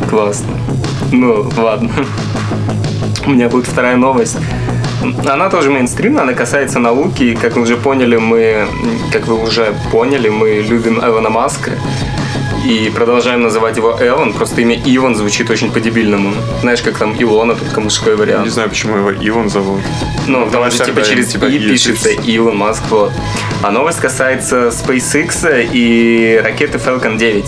Классно. 0.08 0.58
Ну, 1.12 1.50
ладно. 1.56 1.90
У 3.26 3.30
меня 3.30 3.48
будет 3.48 3.66
вторая 3.66 3.96
новость. 3.96 4.38
Она 5.26 5.50
тоже 5.50 5.70
мейнстримная, 5.70 6.22
она 6.22 6.32
касается 6.32 6.78
науки. 6.78 7.22
И, 7.22 7.36
как 7.36 7.56
мы 7.56 7.62
уже 7.62 7.76
поняли, 7.76 8.16
мы, 8.16 8.66
как 9.12 9.26
вы 9.26 9.42
уже 9.42 9.74
поняли, 9.90 10.28
мы 10.28 10.64
любим 10.66 10.98
Эвана 10.98 11.28
Маска 11.28 11.72
и 12.64 12.90
продолжаем 12.90 13.42
называть 13.42 13.76
его 13.76 13.96
Элон, 14.00 14.32
просто 14.32 14.60
имя 14.60 14.80
Иван 14.84 15.16
звучит 15.16 15.50
очень 15.50 15.72
по-дебильному. 15.72 16.32
Знаешь, 16.60 16.82
как 16.82 16.98
там 16.98 17.14
Илона, 17.20 17.54
только 17.54 17.80
мужской 17.80 18.16
вариант. 18.16 18.44
Не 18.44 18.50
знаю, 18.50 18.68
почему 18.68 18.96
его 18.96 19.12
Иван 19.12 19.48
зовут. 19.48 19.80
Ну, 20.26 20.46
потому 20.46 20.70
что 20.70 20.84
типа 20.84 21.02
через 21.02 21.28
типа, 21.28 21.46
И 21.46 21.58
пишется 21.58 22.10
Илон 22.10 22.56
Маск, 22.56 22.82
вот. 22.90 23.12
А 23.62 23.70
новость 23.70 24.00
касается 24.00 24.68
SpaceX 24.68 25.68
и 25.72 26.40
ракеты 26.42 26.78
Falcon 26.78 27.16
9. 27.18 27.44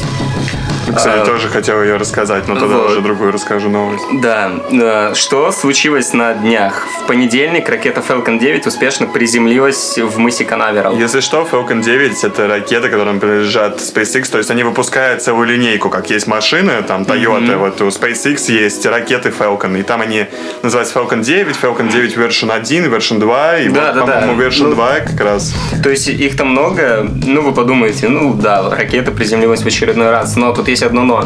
Кстати, 0.96 1.18
а, 1.18 1.24
тоже 1.24 1.48
хотел 1.48 1.82
ее 1.82 1.96
рассказать, 1.96 2.48
но 2.48 2.54
тогда 2.54 2.76
вот. 2.76 2.90
уже 2.90 3.00
другую 3.00 3.32
расскажу 3.32 3.68
новость. 3.68 4.04
Да. 4.20 5.14
Что 5.14 5.52
случилось 5.52 6.12
на 6.12 6.34
днях? 6.34 6.86
В 7.02 7.06
понедельник 7.06 7.68
ракета 7.68 8.02
Falcon 8.06 8.38
9 8.38 8.66
успешно 8.66 9.06
приземлилась 9.06 9.98
в 9.98 10.18
мысе 10.18 10.44
Канаверал. 10.44 10.96
Если 10.96 11.20
что, 11.20 11.46
Falcon 11.50 11.82
9 11.82 12.24
это 12.24 12.46
ракета, 12.46 12.88
которым 12.88 13.20
принадлежат 13.20 13.80
SpaceX, 13.80 14.30
то 14.30 14.38
есть 14.38 14.50
они 14.50 14.62
выпускают 14.62 15.22
целую 15.22 15.46
линейку, 15.46 15.90
как 15.90 16.10
есть 16.10 16.26
машины, 16.26 16.82
там 16.86 17.02
Toyota, 17.02 17.46
mm-hmm. 17.46 17.56
вот 17.56 17.80
у 17.80 17.88
SpaceX 17.88 18.50
есть 18.50 18.86
ракеты 18.86 19.30
Falcon, 19.30 19.78
и 19.78 19.82
там 19.82 20.00
они 20.00 20.26
называются 20.62 20.98
Falcon 20.98 21.22
9, 21.22 21.56
Falcon 21.60 21.90
9 21.90 22.16
version 22.16 22.52
1, 22.52 22.84
version 22.86 23.18
2, 23.18 23.58
и 23.58 23.68
да, 23.68 23.92
вот, 23.92 24.06
да, 24.06 24.20
по-моему, 24.20 24.40
да. 24.40 24.46
version 24.46 24.68
ну, 24.68 24.74
2 24.74 25.00
как 25.00 25.20
раз. 25.20 25.54
То 25.82 25.90
есть 25.90 26.08
их 26.08 26.36
там 26.36 26.48
много, 26.48 27.06
ну 27.24 27.42
вы 27.42 27.52
подумаете, 27.52 28.08
ну 28.08 28.34
да, 28.34 28.70
ракета 28.70 29.10
приземлилась 29.10 29.62
в 29.62 29.66
очередной 29.66 30.10
раз, 30.10 30.36
но 30.36 30.52
тут 30.52 30.68
есть 30.68 30.82
одно 30.84 31.02
но. 31.04 31.24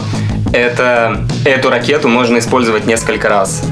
Это, 0.53 1.27
эту 1.45 1.71
ракету 1.71 2.09
можно 2.09 2.39
использовать 2.39 2.87
несколько 2.87 3.29
раз. 3.29 3.63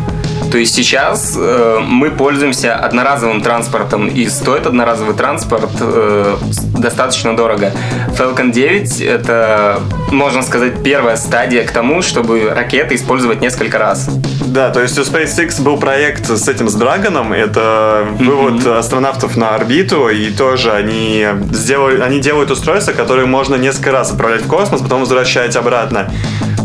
То 0.57 0.61
есть 0.61 0.75
сейчас 0.75 1.35
э, 1.37 1.81
мы 1.85 2.11
пользуемся 2.11 2.77
одноразовым 2.77 3.43
транспортом, 3.43 4.09
и 4.09 4.27
стоит 4.27 4.65
одноразовый 4.67 5.15
транспорт 5.15 5.69
э, 5.81 6.39
достаточно 6.79 7.37
дорого. 7.37 7.73
Falcon 8.19 8.53
9 8.53 9.03
это, 9.03 9.81
можно 10.11 10.41
сказать, 10.41 10.83
первая 10.83 11.19
стадия 11.19 11.63
к 11.67 11.73
тому, 11.73 12.01
чтобы 12.01 12.55
ракеты 12.55 12.95
использовать 12.95 13.43
несколько 13.43 13.77
раз. 13.77 14.09
Да, 14.47 14.71
то 14.71 14.81
есть 14.81 14.99
у 14.99 15.03
SpaceX 15.03 15.61
был 15.61 15.77
проект 15.77 16.31
с 16.31 16.49
этим, 16.49 16.71
с 16.71 16.75
Драгоном, 16.75 17.35
это 17.35 18.09
вывод 18.19 18.63
mm-hmm. 18.63 18.79
астронавтов 18.79 19.37
на 19.37 19.55
орбиту, 19.55 20.09
и 20.09 20.31
тоже 20.31 20.73
они, 20.73 21.27
сделали, 21.53 22.01
они 22.01 22.19
делают 22.19 22.51
устройства, 22.51 22.93
которые 22.93 23.27
можно 23.27 23.57
несколько 23.57 23.93
раз 23.93 24.11
отправлять 24.11 24.45
в 24.45 24.49
космос, 24.49 24.81
потом 24.81 25.01
возвращать 25.01 25.55
обратно. 25.55 26.11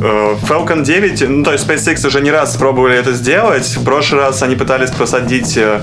Э, 0.04 0.36
Falcon 0.42 0.84
9, 0.84 1.30
ну 1.30 1.44
то 1.44 1.52
есть 1.54 1.70
SpaceX 1.70 2.06
уже 2.08 2.22
не 2.22 2.32
раз 2.32 2.58
пробовали 2.58 2.98
это 2.98 3.14
сделать. 3.14 3.68
В 3.78 3.84
прошлый 3.84 4.22
раз 4.22 4.42
они 4.42 4.56
пытались 4.56 4.90
посадить 4.90 5.56
э, 5.58 5.80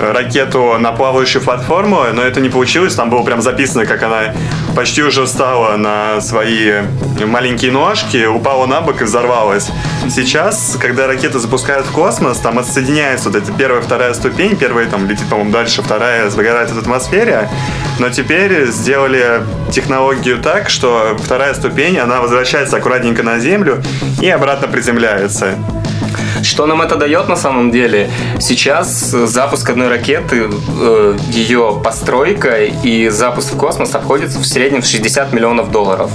ракету 0.00 0.78
на 0.78 0.92
плавающую 0.92 1.42
платформу, 1.42 2.04
но 2.14 2.22
это 2.22 2.40
не 2.40 2.48
получилось. 2.48 2.94
Там 2.94 3.10
было 3.10 3.22
прям 3.22 3.42
записано, 3.42 3.84
как 3.84 4.02
она 4.02 4.34
почти 4.74 5.02
уже 5.02 5.24
встала 5.24 5.76
на 5.76 6.20
свои 6.20 6.82
маленькие 7.24 7.72
ножки, 7.72 8.26
упала 8.26 8.66
на 8.66 8.80
бок 8.80 9.00
и 9.00 9.04
взорвалась. 9.04 9.70
Сейчас, 10.08 10.76
когда 10.80 11.06
ракеты 11.06 11.38
запускают 11.38 11.86
в 11.86 11.92
космос, 11.92 12.38
там 12.38 12.58
отсоединяется 12.58 13.30
вот 13.30 13.42
эта 13.42 13.52
первая, 13.52 13.80
вторая 13.82 14.14
ступень. 14.14 14.56
Первая 14.56 14.86
там 14.86 15.08
летит, 15.08 15.28
по-моему, 15.28 15.50
дальше, 15.52 15.82
вторая 15.82 16.30
загорает 16.30 16.70
в 16.70 16.78
атмосфере. 16.78 17.48
Но 17.98 18.10
теперь 18.10 18.66
сделали 18.66 19.42
технологию 19.70 20.38
так, 20.38 20.70
что 20.70 21.16
вторая 21.22 21.54
ступень, 21.54 21.98
она 21.98 22.20
возвращается 22.20 22.76
аккуратненько 22.76 23.22
на 23.22 23.38
Землю 23.38 23.82
и 24.20 24.28
обратно 24.28 24.68
приземляется. 24.68 25.54
Что 26.42 26.66
нам 26.66 26.82
это 26.82 26.96
дает 26.96 27.28
на 27.28 27.36
самом 27.36 27.70
деле? 27.70 28.10
Сейчас 28.38 29.10
запуск 29.10 29.68
одной 29.70 29.88
ракеты, 29.88 30.48
э, 30.80 31.16
ее 31.30 31.80
постройка 31.82 32.64
и 32.64 33.08
запуск 33.08 33.54
в 33.54 33.56
космос 33.56 33.94
обходится 33.94 34.38
в 34.38 34.46
среднем 34.46 34.82
в 34.82 34.86
60 34.86 35.32
миллионов 35.32 35.70
долларов. 35.70 36.10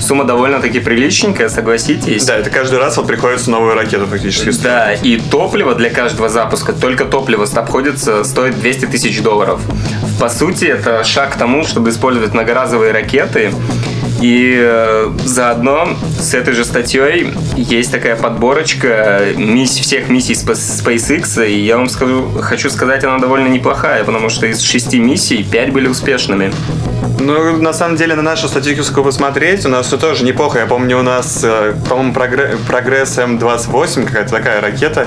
Сумма 0.00 0.24
довольно-таки 0.24 0.80
приличненькая, 0.80 1.48
согласитесь. 1.48 2.24
Да, 2.24 2.36
это 2.36 2.50
каждый 2.50 2.78
раз 2.78 2.96
вот 2.96 3.06
приходится 3.06 3.50
новую 3.50 3.74
ракету 3.74 4.06
фактически 4.06 4.50
строить. 4.50 4.62
Да, 4.62 4.92
и 4.92 5.18
топливо 5.18 5.74
для 5.74 5.90
каждого 5.90 6.28
запуска, 6.28 6.72
только 6.72 7.04
топливо 7.04 7.46
обходится, 7.54 8.24
стоит 8.24 8.58
200 8.58 8.86
тысяч 8.86 9.22
долларов. 9.22 9.60
По 10.20 10.28
сути, 10.28 10.66
это 10.66 11.04
шаг 11.04 11.34
к 11.34 11.36
тому, 11.36 11.64
чтобы 11.64 11.90
использовать 11.90 12.34
многоразовые 12.34 12.92
ракеты 12.92 13.52
и 14.20 14.54
э, 14.56 15.12
заодно 15.24 15.88
с 16.18 16.34
этой 16.34 16.54
же 16.54 16.64
статьей 16.64 17.32
есть 17.56 17.92
такая 17.92 18.16
подборочка 18.16 19.20
мисс, 19.36 19.70
всех 19.70 20.08
миссий 20.08 20.34
SpaceX, 20.34 21.46
и 21.46 21.60
я 21.60 21.76
вам 21.76 21.88
скажу, 21.88 22.30
хочу 22.40 22.70
сказать, 22.70 23.04
она 23.04 23.18
довольно 23.18 23.48
неплохая, 23.48 24.04
потому 24.04 24.28
что 24.28 24.46
из 24.46 24.62
шести 24.62 24.98
миссий 24.98 25.42
пять 25.42 25.72
были 25.72 25.88
успешными. 25.88 26.52
Ну, 27.24 27.56
на 27.56 27.72
самом 27.72 27.96
деле, 27.96 28.14
на 28.14 28.22
нашу 28.22 28.48
статистику 28.48 29.02
посмотреть, 29.02 29.64
у 29.64 29.68
нас 29.70 29.86
все 29.86 29.96
тоже 29.96 30.24
неплохо. 30.24 30.58
Я 30.58 30.66
помню, 30.66 30.98
у 30.98 31.02
нас, 31.02 31.40
э, 31.42 31.74
по-моему, 31.88 32.12
прогресс 32.12 33.18
М28, 33.18 34.04
какая-то 34.04 34.30
такая 34.30 34.60
ракета, 34.60 35.06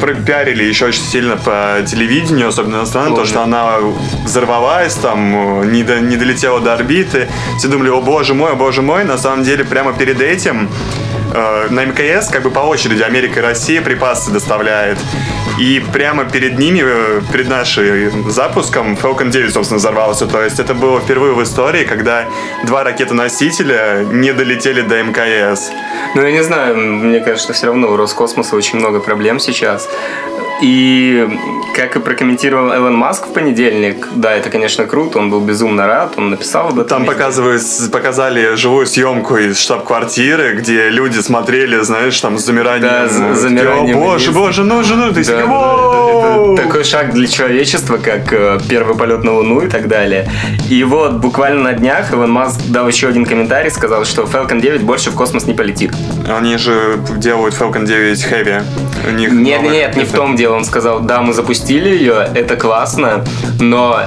пропиарили 0.00 0.64
еще 0.64 0.86
очень 0.86 1.02
сильно 1.02 1.36
по 1.36 1.84
телевидению, 1.86 2.48
особенно 2.48 2.76
иностранным, 2.76 3.16
то, 3.16 3.26
что 3.26 3.42
она 3.42 3.76
взорвалась, 4.24 4.94
там, 4.94 5.70
не, 5.70 5.82
до, 5.82 6.00
не 6.00 6.16
долетела 6.16 6.60
до 6.60 6.72
орбиты. 6.72 7.28
Все 7.58 7.68
думали, 7.68 7.90
о 7.90 8.00
боже 8.00 8.32
мой, 8.32 8.52
о 8.52 8.54
боже 8.54 8.80
мой. 8.80 9.04
На 9.04 9.18
самом 9.18 9.44
деле, 9.44 9.64
прямо 9.64 9.92
перед 9.92 10.22
этим 10.22 10.70
э, 11.32 11.66
на 11.70 11.84
МКС 11.84 12.28
как 12.28 12.42
бы 12.42 12.50
по 12.50 12.60
очереди 12.60 13.02
Америка 13.02 13.40
и 13.40 13.42
Россия 13.42 13.82
припасы 13.82 14.30
доставляет. 14.30 14.98
И 15.58 15.82
прямо 15.92 16.24
перед 16.24 16.58
ними, 16.58 16.82
э, 16.84 17.20
перед 17.32 17.48
нашим 17.48 18.30
запуском, 18.30 18.94
Falcon 18.94 19.30
9, 19.30 19.52
собственно, 19.52 19.78
взорвался. 19.78 20.26
То 20.26 20.42
есть 20.42 20.60
это 20.60 20.74
было 20.74 21.00
впервые 21.00 21.34
в 21.34 21.42
истории, 21.42 21.84
когда 21.84 22.26
два 22.64 22.84
ракетоносителя 22.84 24.04
не 24.04 24.32
долетели 24.32 24.82
до 24.82 25.02
МКС. 25.02 25.70
Ну, 26.14 26.22
я 26.22 26.32
не 26.32 26.42
знаю, 26.42 26.76
мне 26.76 27.20
кажется, 27.20 27.52
все 27.52 27.66
равно 27.66 27.88
у 27.88 27.96
Роскосмоса 27.96 28.56
очень 28.56 28.78
много 28.78 29.00
проблем 29.00 29.40
сейчас. 29.40 29.88
И 30.62 31.28
как 31.78 31.94
и 31.94 32.00
прокомментировал 32.00 32.74
Элон 32.74 32.94
Маск 32.96 33.28
в 33.28 33.32
понедельник, 33.32 34.08
да, 34.16 34.34
это, 34.34 34.50
конечно, 34.50 34.84
круто, 34.84 35.20
он 35.20 35.30
был 35.30 35.40
безумно 35.40 35.86
рад, 35.86 36.14
он 36.16 36.30
написал 36.30 36.68
об 36.68 36.80
этом. 36.80 36.88
Там 36.88 37.04
показывают, 37.06 37.62
показали 37.92 38.56
живую 38.56 38.86
съемку 38.86 39.36
из 39.36 39.60
штаб-квартиры, 39.60 40.54
где 40.54 40.88
люди 40.88 41.20
смотрели, 41.20 41.80
знаешь, 41.82 42.20
там 42.20 42.36
с 42.36 42.44
замиранием. 42.44 42.82
Да, 42.82 43.08
с 43.08 43.38
замиранием. 43.38 43.96
О, 43.96 44.00
боже, 44.00 44.32
боже, 44.32 44.64
ну 44.64 44.82
же, 44.82 44.96
ну, 44.96 45.12
ты 45.12 45.24
да, 45.24 45.36
да, 45.36 45.46
да, 45.46 46.52
это 46.52 46.62
такой 46.64 46.82
шаг 46.82 47.12
для 47.12 47.28
человечества, 47.28 47.98
как 47.98 48.32
э, 48.32 48.58
первый 48.68 48.96
полет 48.96 49.22
на 49.22 49.34
Луну 49.34 49.60
и 49.60 49.68
так 49.68 49.86
далее. 49.86 50.28
И 50.68 50.82
вот 50.82 51.14
буквально 51.14 51.62
на 51.62 51.72
днях 51.74 52.12
Элон 52.12 52.32
Маск 52.32 52.60
дал 52.70 52.88
еще 52.88 53.06
один 53.06 53.24
комментарий, 53.24 53.70
сказал, 53.70 54.04
что 54.04 54.22
Falcon 54.22 54.60
9 54.60 54.82
больше 54.82 55.10
в 55.10 55.14
космос 55.14 55.46
не 55.46 55.54
полетит. 55.54 55.92
Они 56.28 56.56
же 56.56 56.98
делают 57.18 57.54
Falcon 57.54 57.86
9 57.86 58.26
Heavy. 58.32 58.62
У 59.06 59.12
них 59.12 59.30
нет, 59.30 59.62
нет, 59.62 59.96
не 59.96 60.04
в 60.04 60.12
том 60.12 60.34
дело. 60.34 60.47
Он 60.50 60.64
сказал, 60.64 61.00
да, 61.00 61.20
мы 61.20 61.32
запустили 61.32 61.88
ее, 61.88 62.28
это 62.34 62.56
классно, 62.56 63.24
но 63.60 64.02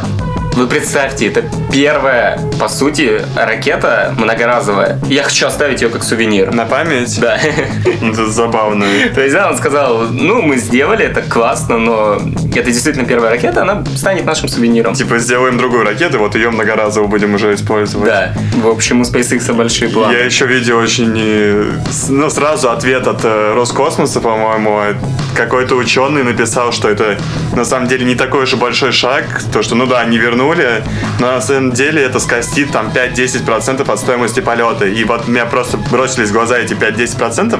вы 0.56 0.68
представьте, 0.68 1.28
это 1.28 1.44
первая, 1.72 2.38
по 2.60 2.68
сути, 2.68 3.22
ракета 3.36 4.14
многоразовая. 4.18 5.00
Я 5.08 5.24
хочу 5.24 5.48
оставить 5.48 5.82
ее 5.82 5.90
как 5.90 6.04
сувенир. 6.04 6.54
На 6.54 6.66
память? 6.66 7.20
Да. 7.20 7.38
Это 8.02 8.28
забавно. 8.28 8.86
То 9.16 9.22
есть, 9.22 9.34
да, 9.34 9.50
он 9.50 9.58
сказал, 9.58 10.08
ну, 10.12 10.42
мы 10.42 10.58
сделали, 10.58 11.06
это 11.06 11.22
классно, 11.22 11.78
но 11.78 12.18
это 12.56 12.70
действительно 12.70 13.06
первая 13.06 13.32
ракета, 13.32 13.62
она 13.62 13.84
станет 13.96 14.26
нашим 14.26 14.50
сувениром. 14.50 14.94
Типа, 14.94 15.20
сделаем 15.20 15.58
другую 15.58 15.86
ракету, 15.86 16.20
вот 16.20 16.36
ее 16.36 16.50
многоразово 16.50 17.08
будем 17.08 17.34
уже 17.36 17.54
использовать. 17.54 18.08
Да. 18.08 18.34
В 18.58 18.68
общем, 18.68 19.02
у 19.02 19.04
SpaceX 19.04 19.54
большие 19.54 19.90
планы. 19.90 20.14
Я 20.14 20.26
еще 20.26 20.46
видел 20.46 20.78
очень, 20.78 21.80
ну, 22.10 22.30
сразу 22.30 22.70
ответ 22.72 23.08
от 23.08 23.24
э, 23.24 23.54
Роскосмоса, 23.56 24.20
по-моему, 24.20 24.98
какой-то 25.36 25.76
ученый 25.76 26.24
написал, 26.24 26.72
что 26.72 26.90
это 26.90 27.18
на 27.56 27.64
самом 27.66 27.88
деле 27.88 28.06
не 28.06 28.16
такой 28.16 28.44
уж 28.44 28.54
большой 28.56 28.92
шаг, 28.92 29.26
то, 29.54 29.64
что, 29.64 29.76
ну 29.76 29.86
да, 29.86 30.02
они 30.02 30.18
вернули 30.18 30.41
вернули, 30.42 30.84
но 31.20 31.34
на 31.34 31.42
самом 31.42 31.72
деле 31.72 32.02
это 32.04 32.20
скостит 32.20 32.72
там 32.72 32.92
5-10% 32.94 33.90
от 33.92 34.00
стоимости 34.00 34.40
полета. 34.40 34.86
И 34.86 35.04
вот 35.04 35.28
меня 35.28 35.46
просто 35.46 35.78
бросились 35.78 36.30
в 36.30 36.34
глаза 36.34 36.58
эти 36.58 36.74
5-10%. 36.74 37.60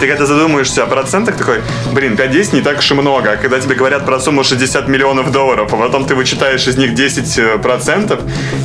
Ты 0.00 0.08
когда 0.08 0.26
задумаешься 0.26 0.82
о 0.82 0.86
процентах, 0.86 1.36
такой, 1.36 1.62
блин, 1.92 2.14
5-10 2.14 2.56
не 2.56 2.60
так 2.62 2.78
уж 2.78 2.90
и 2.90 2.94
много. 2.94 3.32
А 3.32 3.36
когда 3.36 3.60
тебе 3.60 3.74
говорят 3.74 4.04
про 4.04 4.18
сумму 4.18 4.44
60 4.44 4.88
миллионов 4.88 5.30
долларов, 5.32 5.72
а 5.72 5.76
потом 5.76 6.06
ты 6.06 6.14
вычитаешь 6.14 6.66
из 6.66 6.76
них 6.76 6.92
10%, 6.92 8.20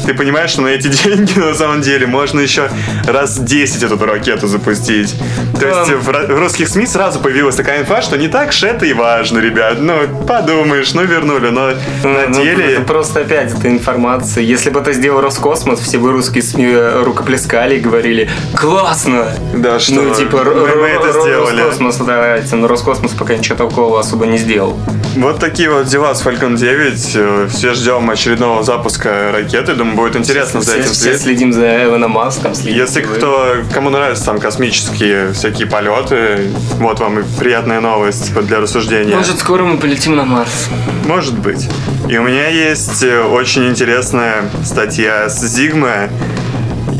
ты 0.06 0.14
понимаешь, 0.14 0.52
что 0.52 0.62
на 0.62 0.68
эти 0.68 0.88
деньги 1.04 1.38
на 1.40 1.54
самом 1.54 1.82
деле 1.82 2.08
можно 2.08 2.40
еще 2.40 2.70
раз 3.08 3.38
10 3.38 3.84
эту 3.84 3.98
ракету 4.06 4.48
запустить. 4.48 5.16
То 5.60 5.68
есть 5.68 5.92
в 5.92 6.40
русских 6.40 6.70
СМИ 6.70 6.86
сразу 6.86 7.20
появилась 7.20 7.56
такая 7.56 7.82
инфа, 7.82 8.02
что 8.02 8.18
не 8.18 8.28
так 8.28 8.54
же 8.54 8.68
это 8.68 8.86
и 8.86 8.94
важно, 8.94 9.40
ребят. 9.40 9.78
Ну, 9.80 10.26
подумаешь, 10.28 10.94
ну 10.94 11.04
вернули, 11.04 11.50
но 11.50 11.72
ну, 12.04 12.10
на 12.10 12.28
ну, 12.28 12.44
деле... 12.44 12.74
Это 12.74 12.82
просто 12.82 13.22
опять 13.22 13.49
эта 13.58 13.70
информация. 13.70 14.44
Если 14.44 14.70
Если 14.70 14.72
бы 14.72 14.82
это 14.82 14.94
сделал 14.94 15.22
Роскосмос, 15.22 15.80
все 15.80 15.98
бы 15.98 16.12
русские 16.12 16.44
СМИ 16.44 17.04
рукоплескали 17.04 17.78
и 17.78 17.80
говорили 17.80 18.30
«Классно!» 18.56 19.32
Да, 19.54 19.80
что 19.80 19.96
Ну, 19.96 20.14
типа, 20.14 20.44
мы, 20.44 20.76
мы 20.76 20.88
это 20.88 21.12
сделали. 21.12 21.62
Роскосмос, 21.62 21.98
давайте, 21.98 22.56
но 22.56 22.68
Роскосмос 22.68 23.14
пока 23.14 23.36
ничего 23.36 23.58
такого 23.58 24.00
особо 24.00 24.26
не 24.28 24.38
сделал. 24.38 24.78
Вот 25.16 25.40
такие 25.40 25.70
вот 25.70 25.88
дела 25.88 26.14
с 26.16 26.24
Falcon 26.26 26.56
9. 26.56 27.12
Э, 27.16 27.48
Все 27.50 27.74
ждем 27.74 28.10
очередного 28.10 28.64
запуска 28.64 29.32
ракеты. 29.34 29.74
Думаю, 29.74 29.98
будет 29.98 30.16
интересно 30.16 30.62
за 30.62 30.72
все, 30.72 30.80
этим 30.80 30.92
все 30.92 31.02
следить. 31.04 31.22
следим 31.22 31.54
за 31.54 31.84
Эваном 31.86 32.12
Маском. 32.12 32.54
Если 32.64 33.02
кто, 33.02 33.56
кому 33.74 33.90
нравятся 33.90 34.26
там 34.26 34.40
космические 34.40 35.34
всякие 35.34 35.68
полеты, 35.68 36.52
вот 36.78 37.00
вам 37.00 37.20
и 37.20 37.24
приятная 37.40 37.82
новость 37.82 38.34
для 38.34 38.60
рассуждения. 38.60 39.16
Может, 39.16 39.40
скоро 39.40 39.64
мы 39.64 39.78
полетим 39.78 40.16
на 40.16 40.26
Марс. 40.26 40.70
Может 41.06 41.38
быть. 41.38 41.68
И 42.08 42.18
у 42.18 42.24
меня 42.24 42.48
есть 42.48 43.04
э, 43.04 43.22
очень 43.22 43.68
интересная 43.68 44.44
статья 44.64 45.28
с 45.30 45.42
Зигмы. 45.46 46.10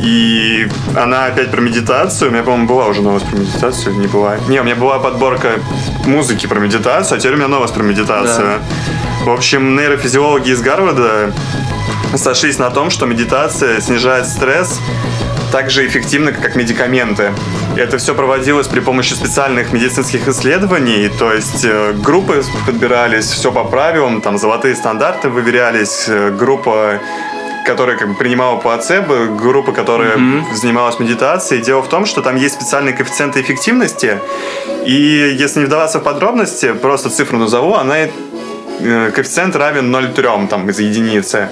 И 0.02 0.68
она 0.96 1.26
опять 1.26 1.52
про 1.52 1.62
медитацию. 1.62 2.30
У 2.30 2.34
меня, 2.34 2.44
по-моему, 2.44 2.68
была 2.68 2.88
уже 2.88 3.02
новость 3.02 3.28
про 3.28 3.38
медитацию, 3.38 3.96
не 3.96 4.08
была. 4.08 4.38
Не, 4.48 4.62
у 4.62 4.64
меня 4.64 4.76
была 4.76 5.00
подборка 5.00 5.60
музыки 6.06 6.48
про 6.48 6.60
медитацию, 6.60 7.18
а 7.18 7.20
теперь 7.20 7.34
у 7.34 7.38
меня 7.38 7.48
новость 7.48 7.74
про 7.74 7.84
медитацию. 7.84 8.60
В 9.24 9.30
общем, 9.30 9.76
нейрофизиологи 9.76 10.52
из 10.52 10.62
Гарварда 10.62 11.34
сошлись 12.16 12.58
на 12.58 12.70
том, 12.70 12.90
что 12.90 13.06
медитация 13.06 13.82
снижает 13.82 14.26
стресс 14.26 14.80
так 15.52 15.70
же 15.70 15.86
эффективно, 15.86 16.32
как 16.32 16.56
медикаменты. 16.56 17.34
Это 17.76 17.98
все 17.98 18.14
проводилось 18.14 18.68
при 18.68 18.80
помощи 18.80 19.14
специальных 19.14 19.74
медицинских 19.74 20.28
исследований, 20.28 21.10
то 21.10 21.34
есть 21.34 21.66
э, 21.66 21.94
группы 21.94 22.44
подбирались, 22.66 23.26
все 23.26 23.52
по 23.52 23.64
правилам, 23.64 24.22
там 24.22 24.38
золотые 24.38 24.76
стандарты 24.76 25.30
выверялись, 25.30 26.06
э, 26.08 26.30
группа 26.32 27.00
которая 27.70 27.98
как 27.98 28.08
бы 28.08 28.16
принимала 28.16 28.58
плацебо, 28.58 29.28
группа, 29.28 29.72
которая 29.72 30.18
занималась 30.56 31.00
медитацией. 31.00 31.62
Дело 31.62 31.84
в 31.84 31.88
том, 31.88 32.08
что 32.08 32.24
там 32.24 32.36
есть 32.36 32.56
специальные 32.56 32.96
коэффициенты 32.96 33.42
эффективности, 33.42 34.18
и 34.88 35.36
если 35.40 35.60
не 35.60 35.66
вдаваться 35.66 36.00
в 36.00 36.04
подробности, 36.04 36.74
просто 36.74 37.12
цифру 37.12 37.38
назову, 37.38 37.76
она 37.76 37.96
э, 38.00 39.12
коэффициент 39.14 39.56
равен 39.56 39.96
0,3 39.96 40.48
там, 40.48 40.68
из 40.68 40.80
единицы 40.80 41.50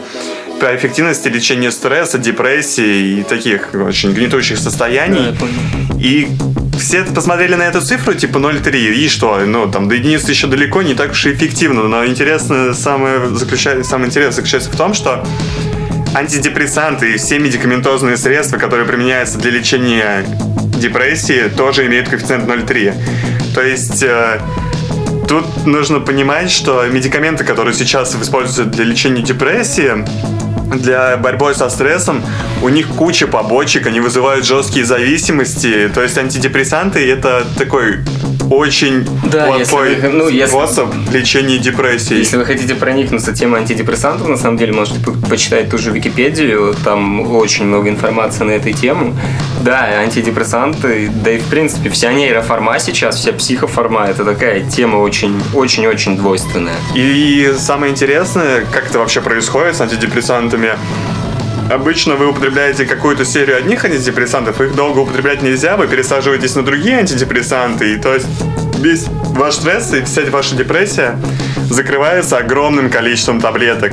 по 0.60 0.76
эффективности 0.76 1.28
лечения 1.28 1.72
стресса, 1.72 2.18
депрессии 2.18 3.20
и 3.20 3.24
таких 3.24 3.76
очень 3.76 4.12
гнетущих 4.12 4.58
состояний. 4.58 5.38
И 6.00 6.28
все 6.80 7.04
посмотрели 7.04 7.54
на 7.54 7.64
эту 7.64 7.82
цифру, 7.82 8.16
типа 8.16 8.40
0,3, 8.40 8.76
и 8.76 9.08
что? 9.08 9.40
Ну, 9.46 9.70
там, 9.70 9.88
до 9.88 9.94
единицы 9.94 10.32
еще 10.32 10.48
далеко, 10.48 10.82
не 10.82 10.96
так 10.96 11.12
уж 11.12 11.26
и 11.28 11.34
эффективно. 11.34 11.84
Но 11.84 12.06
интересно, 12.08 12.74
самое, 12.74 13.28
заключается, 13.36 13.88
самое 13.88 14.08
интересное 14.08 14.32
заключается 14.36 14.72
в 14.72 14.76
том, 14.76 14.96
что 14.96 15.24
антидепрессанты 16.14 17.14
и 17.14 17.18
все 17.18 17.40
медикаментозные 17.40 18.18
средства, 18.18 18.58
которые 18.58 18.88
применяются 18.88 19.38
для 19.38 19.52
лечения 19.52 20.26
депрессии, 20.80 21.50
тоже 21.56 21.86
имеют 21.88 22.10
коэффициент 22.10 22.48
0,3. 22.50 22.94
То 23.54 23.62
есть... 23.62 24.04
э, 24.04 24.40
Тут 25.28 25.66
нужно 25.66 26.00
понимать, 26.00 26.50
что 26.50 26.86
медикаменты, 26.88 27.44
которые 27.44 27.74
сейчас 27.74 28.16
используются 28.16 28.64
для 28.64 28.86
лечения 28.86 29.22
депрессии, 29.22 30.06
для 30.74 31.18
борьбы 31.18 31.54
со 31.54 31.70
стрессом, 31.70 32.24
у 32.62 32.70
них 32.70 32.88
куча 32.88 33.28
побочек, 33.28 33.88
они 33.88 34.00
вызывают 34.00 34.46
жесткие 34.46 34.86
зависимости. 34.86 35.90
То 35.94 36.02
есть 36.02 36.18
антидепрессанты 36.18 37.06
это 37.12 37.46
такой 37.58 37.98
очень 38.50 39.08
Да, 39.30 39.48
если 39.58 39.72
плохой 39.72 39.96
вы- 39.96 40.10
ну, 40.10 40.28
если- 40.30 40.48
способ 40.52 40.90
лечения 41.12 41.58
депрессии. 41.58 42.16
Если 42.18 42.38
вы 42.38 42.46
хотите 42.46 42.76
проникнуться 42.76 43.34
темой 43.34 43.62
антидепрессантов, 43.62 44.28
на 44.28 44.38
самом 44.38 44.58
деле 44.58 44.74
можете 44.74 45.00
по- 45.00 45.12
почитать 45.12 45.70
ту 45.70 45.78
же 45.78 45.92
Википедию, 45.92 46.76
там 46.84 47.22
очень 47.36 47.66
много 47.66 47.90
информации 47.90 48.44
на 48.44 48.52
эту 48.52 48.72
тему. 48.74 49.16
Да, 49.64 49.84
антидепрессанты, 50.02 51.10
да 51.24 51.32
и 51.32 51.38
в 51.40 51.46
принципе 51.46 51.90
вся 51.90 52.12
нейрофарма 52.14 52.80
сейчас, 52.80 53.16
вся 53.18 53.34
психофарма, 53.34 54.06
это 54.06 54.24
такая 54.24 54.62
тема 54.62 54.98
очень-очень-очень 54.98 56.18
двойственная. 56.18 56.76
И 56.96 57.54
самое 57.58 57.92
интересное, 57.92 58.64
как 58.72 58.90
это 58.90 59.00
вообще 59.00 59.22
происходит 59.22 59.76
с 59.76 59.82
антидепрессантами. 59.82 60.72
Обычно 61.70 62.16
вы 62.16 62.30
употребляете 62.30 62.86
какую-то 62.86 63.26
серию 63.26 63.58
одних 63.58 63.84
антидепрессантов, 63.84 64.62
их 64.62 64.74
долго 64.74 65.00
употреблять 65.00 65.42
нельзя, 65.42 65.76
вы 65.76 65.88
пересаживаетесь 65.88 66.56
на 66.56 66.64
другие 66.64 67.00
антидепрессанты, 67.00 67.94
и 67.94 67.98
то 67.98 68.14
есть 68.14 68.28
весь 68.80 69.06
ваш 69.32 69.56
стресс 69.56 69.94
и 69.94 70.02
вся 70.04 70.22
ваша 70.32 70.56
депрессия 70.56 71.18
закрывается 71.70 72.38
огромным 72.38 72.90
количеством 72.90 73.42
таблеток. 73.42 73.92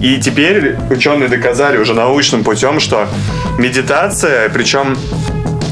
И 0.00 0.18
теперь 0.18 0.76
ученые 0.90 1.28
доказали 1.28 1.78
уже 1.78 1.94
научным 1.94 2.42
путем, 2.42 2.80
что 2.80 3.06
медитация, 3.56 4.48
причем 4.48 4.96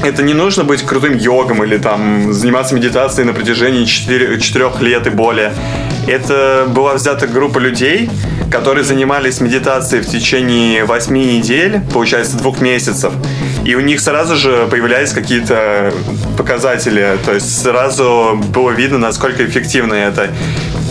это 0.05 0.23
не 0.23 0.33
нужно 0.33 0.63
быть 0.63 0.81
крутым 0.83 1.17
йогом 1.17 1.63
или 1.65 1.77
там 1.77 2.31
заниматься 2.31 2.75
медитацией 2.75 3.27
на 3.27 3.33
протяжении 3.33 3.83
4, 3.83 4.39
4 4.39 4.71
лет 4.79 5.05
и 5.05 5.09
более. 5.09 5.53
Это 6.07 6.65
была 6.67 6.95
взята 6.95 7.27
группа 7.27 7.59
людей, 7.59 8.09
которые 8.51 8.83
занимались 8.83 9.39
медитацией 9.39 10.03
в 10.03 10.07
течение 10.07 10.83
8 10.83 11.15
недель, 11.15 11.79
получается, 11.93 12.37
двух 12.37 12.59
месяцев. 12.59 13.13
И 13.63 13.75
у 13.75 13.79
них 13.79 13.99
сразу 13.99 14.35
же 14.35 14.67
появлялись 14.69 15.11
какие-то 15.11 15.93
показатели. 16.37 17.17
То 17.25 17.33
есть 17.33 17.61
сразу 17.61 18.41
было 18.53 18.71
видно, 18.71 18.97
насколько 18.97 19.45
эффективно 19.45 19.93
это. 19.93 20.29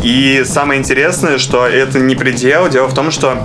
И 0.03 0.45
самое 0.47 0.81
интересное, 0.81 1.39
что 1.39 1.67
это 1.67 1.99
не 1.99 2.15
предел. 2.15 2.69
Дело 2.69 2.87
в 2.87 2.95
том, 2.95 3.11
что 3.11 3.37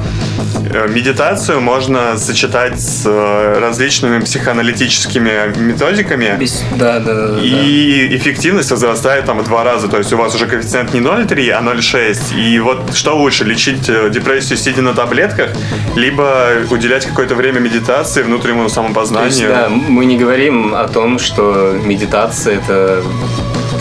медитацию 0.90 1.62
можно 1.62 2.18
сочетать 2.18 2.80
с 2.80 3.04
э, 3.06 3.60
различными 3.60 4.20
психоаналитическими 4.24 5.54
методиками. 5.58 6.36
Без- 6.40 6.64
Да, 6.76 7.00
да, 7.00 7.28
да. 7.28 7.40
И 7.42 8.16
эффективность 8.16 8.72
возрастает 8.72 9.26
там 9.26 9.40
в 9.40 9.44
два 9.44 9.64
раза. 9.64 9.88
То 9.88 9.98
есть 9.98 10.12
у 10.14 10.18
вас 10.18 10.36
уже 10.36 10.48
коэффициент 10.48 10.94
не 10.94 11.00
0,3, 11.02 11.50
а 11.52 11.62
0,6. 11.62 12.36
И 12.38 12.60
вот 12.60 12.96
что 12.96 13.16
лучше, 13.18 13.44
лечить 13.44 13.88
э, 13.90 14.10
депрессию, 14.10 14.58
сидя 14.58 14.82
на 14.82 14.94
таблетках, 14.94 15.50
либо 15.96 16.48
уделять 16.70 17.06
какое-то 17.06 17.36
время 17.36 17.60
медитации, 17.60 18.24
внутреннему 18.24 18.64
То 18.68 18.74
самопознанию. 18.76 19.28
есть, 19.30 19.48
да, 19.48 19.70
мы 19.70 20.06
не 20.06 20.18
говорим 20.18 20.74
о 20.76 20.88
том, 20.88 21.20
что 21.20 21.78
медитация 21.84 22.56
это 22.58 23.02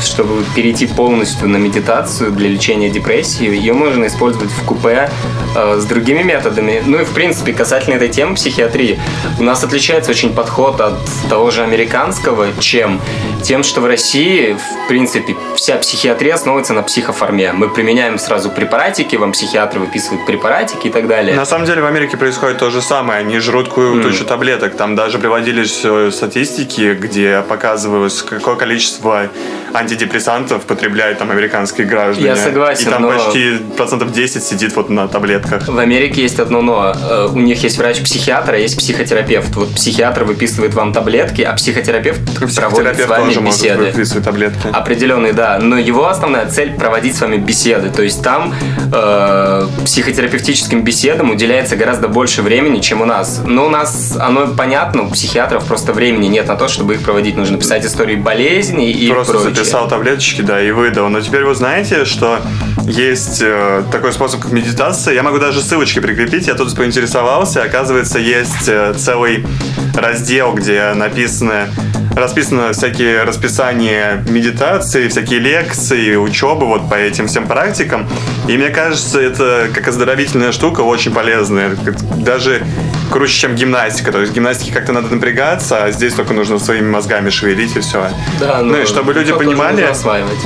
чтобы 0.02 0.44
перейти 0.54 0.86
полностью 0.86 1.48
на 1.48 1.56
медитацию 1.56 2.32
для 2.32 2.48
лечения 2.48 2.90
депрессии, 2.90 3.44
ее 3.44 3.72
можно 3.72 4.06
использовать 4.06 4.50
в 4.50 4.64
купе 4.64 5.10
э, 5.56 5.78
с 5.78 5.84
другими 5.84 6.22
методами. 6.22 6.82
Ну 6.84 7.00
и 7.00 7.04
в 7.04 7.10
принципе 7.10 7.52
касательно 7.52 7.94
этой 7.94 8.08
темы 8.08 8.34
психиатрии, 8.34 8.98
у 9.38 9.42
нас 9.42 9.62
отличается 9.64 10.10
очень 10.10 10.32
подход 10.32 10.80
от 10.80 10.98
того 11.28 11.50
же 11.50 11.62
американского, 11.62 12.48
чем 12.60 13.00
тем, 13.42 13.62
что 13.62 13.80
в 13.80 13.86
России 13.86 14.54
в 14.54 14.83
принципе 14.88 15.34
вся 15.56 15.76
психиатрия 15.76 16.34
основывается 16.34 16.72
на 16.74 16.82
психоформе. 16.82 17.52
Мы 17.52 17.68
применяем 17.68 18.18
сразу 18.18 18.50
препаратики, 18.50 19.16
вам 19.16 19.32
психиатр 19.32 19.78
выписывает 19.78 20.26
препаратики 20.26 20.88
и 20.88 20.90
так 20.90 21.06
далее. 21.06 21.34
На 21.36 21.44
самом 21.46 21.66
деле 21.66 21.82
в 21.82 21.86
Америке 21.86 22.16
происходит 22.16 22.58
то 22.58 22.70
же 22.70 22.82
самое. 22.82 23.20
Они 23.20 23.38
жрут 23.38 23.68
кую- 23.68 24.02
тучу 24.02 24.24
таблеток. 24.24 24.76
Там 24.76 24.94
даже 24.96 25.18
приводились 25.18 25.80
э, 25.84 26.10
статистики, 26.12 26.94
где 27.00 27.42
показывалось, 27.48 28.22
какое 28.22 28.56
количество 28.56 29.28
антидепрессантов 29.72 30.62
потребляют 30.64 31.18
там 31.18 31.30
американские 31.30 31.86
граждане. 31.86 32.28
Я 32.28 32.36
согласен, 32.36 32.88
И 32.88 32.90
там 32.90 33.02
но- 33.02 33.10
почти 33.12 33.58
процентов 33.76 34.12
10 34.12 34.42
сидит 34.44 34.74
вот 34.76 34.88
на 34.90 35.08
таблетках. 35.08 35.68
В 35.68 35.78
Америке 35.78 36.22
есть 36.22 36.38
одно 36.38 36.62
но. 36.62 36.94
Э, 36.94 37.28
У 37.34 37.38
них 37.40 37.62
есть 37.64 37.78
врач-психиатр, 37.78 38.54
а 38.54 38.56
есть 38.56 38.78
психотерапевт. 38.78 39.54
Вот 39.56 39.74
психиатр 39.74 40.24
выписывает 40.24 40.74
вам 40.74 40.92
таблетки, 40.92 41.42
а 41.42 41.52
психотерапевт 41.54 42.20
проводит 42.24 42.50
с 42.52 42.56
Психотерапевт 42.56 43.08
вами 43.08 43.24
тоже 43.26 43.40
может 43.40 43.60
беседы. 43.62 43.84
выписывать 43.84 44.24
таблетки. 44.24 44.68
Определенные, 44.74 45.32
да. 45.32 45.58
Но 45.60 45.78
его 45.78 46.08
основная 46.08 46.46
цель 46.46 46.74
проводить 46.74 47.16
с 47.16 47.20
вами 47.20 47.36
беседы. 47.36 47.90
То 47.90 48.02
есть 48.02 48.22
там 48.22 48.52
э, 48.92 49.66
психотерапевтическим 49.84 50.82
беседам 50.82 51.30
уделяется 51.30 51.76
гораздо 51.76 52.08
больше 52.08 52.42
времени, 52.42 52.80
чем 52.80 53.00
у 53.00 53.04
нас. 53.04 53.40
Но 53.46 53.66
у 53.66 53.70
нас 53.70 54.16
оно 54.20 54.48
понятно, 54.48 55.02
у 55.04 55.10
психиатров 55.10 55.64
просто 55.64 55.92
времени 55.92 56.26
нет 56.26 56.48
на 56.48 56.56
то, 56.56 56.68
чтобы 56.68 56.94
их 56.94 57.02
проводить. 57.02 57.36
Нужно 57.36 57.58
писать 57.58 57.84
истории 57.86 58.16
болезней 58.16 58.90
и 58.90 59.10
Просто 59.10 59.34
прочее. 59.34 59.54
записал 59.54 59.88
таблеточки, 59.88 60.42
да, 60.42 60.60
и 60.60 60.70
выдал. 60.70 61.08
Но 61.08 61.20
теперь 61.20 61.44
вы 61.44 61.54
знаете, 61.54 62.04
что 62.04 62.40
есть 62.82 63.40
э, 63.42 63.82
такой 63.92 64.12
способ, 64.12 64.40
как 64.40 64.52
медитация. 64.52 65.14
Я 65.14 65.22
могу 65.22 65.38
даже 65.38 65.60
ссылочки 65.60 66.00
прикрепить. 66.00 66.46
Я 66.46 66.54
тут 66.54 66.74
поинтересовался. 66.74 67.62
Оказывается, 67.62 68.18
есть 68.18 68.68
э, 68.68 68.94
целый 68.96 69.46
раздел, 69.94 70.52
где 70.54 70.92
написаны 70.94 71.68
расписано 72.14 72.72
всякие 72.72 73.24
расписания 73.24 74.24
медитации, 74.28 75.08
всякие 75.08 75.40
лекции, 75.40 76.16
учебы 76.16 76.66
вот 76.66 76.88
по 76.88 76.94
этим 76.94 77.26
всем 77.26 77.46
практикам. 77.46 78.06
И 78.48 78.56
мне 78.56 78.70
кажется, 78.70 79.20
это 79.20 79.68
как 79.74 79.88
оздоровительная 79.88 80.52
штука 80.52 80.82
очень 80.82 81.12
полезная. 81.12 81.76
Даже 82.16 82.62
круче, 83.10 83.34
чем 83.34 83.54
гимнастика. 83.54 84.12
То 84.12 84.20
есть 84.20 84.32
в 84.32 84.34
гимнастике 84.34 84.72
как-то 84.72 84.92
надо 84.92 85.08
напрягаться, 85.14 85.84
а 85.84 85.90
здесь 85.90 86.14
только 86.14 86.34
нужно 86.34 86.58
своими 86.58 86.88
мозгами 86.88 87.30
шевелить 87.30 87.76
и 87.76 87.80
все. 87.80 88.10
Да, 88.40 88.60
ну, 88.62 88.80
и 88.80 88.86
чтобы 88.86 89.12
люди 89.14 89.32
понимали, 89.32 89.86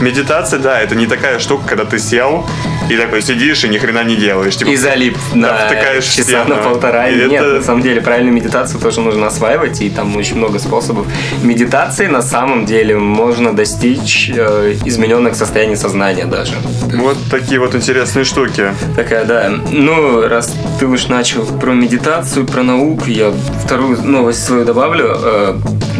медитация, 0.01 0.59
да, 0.59 0.81
это 0.81 0.95
не 0.95 1.07
такая 1.07 1.39
штука, 1.39 1.69
когда 1.69 1.85
ты 1.85 1.99
сел 1.99 2.47
и 2.89 2.97
такой 2.97 3.23
сидишь 3.23 3.65
и 3.65 3.69
ни 3.69 3.79
хрена 3.79 4.03
не 4.05 4.17
делаешь. 4.17 4.57
Типа, 4.57 4.71
и 4.71 4.77
залип 4.77 5.17
на 5.35 5.55
втыкаешь 5.55 6.05
часа 6.05 6.45
на 6.45 6.57
полтора. 6.57 7.09
И 7.09 7.17
Нет, 7.17 7.43
это... 7.43 7.55
на 7.55 7.63
самом 7.63 7.83
деле 7.83 8.01
правильную 8.01 8.35
медитацию 8.35 8.81
тоже 8.81 9.01
нужно 9.01 9.27
осваивать, 9.27 9.81
и 9.81 9.91
там 9.91 10.17
очень 10.17 10.37
много 10.37 10.59
способов. 10.59 11.07
Медитации 11.43 12.07
на 12.07 12.23
самом 12.23 12.65
деле 12.65 12.97
можно 12.97 13.55
достичь 13.55 14.31
э, 14.35 14.77
измененных 14.85 15.35
состояний 15.35 15.77
сознания 15.77 16.25
даже. 16.25 16.55
Вот 16.95 17.19
такие 17.31 17.61
вот 17.61 17.75
интересные 17.75 18.25
штуки. 18.25 18.73
Такая, 18.97 19.25
да. 19.25 19.51
Ну, 19.71 20.27
раз 20.27 20.55
ты 20.81 20.87
уж 20.87 21.09
начал 21.09 21.45
про 21.45 21.73
медитацию, 21.73 22.47
про 22.51 22.63
науку, 22.63 23.05
я 23.07 23.33
вторую 23.65 24.03
новость 24.03 24.45
свою 24.45 24.65
добавлю, 24.65 25.15
э, 25.15 25.57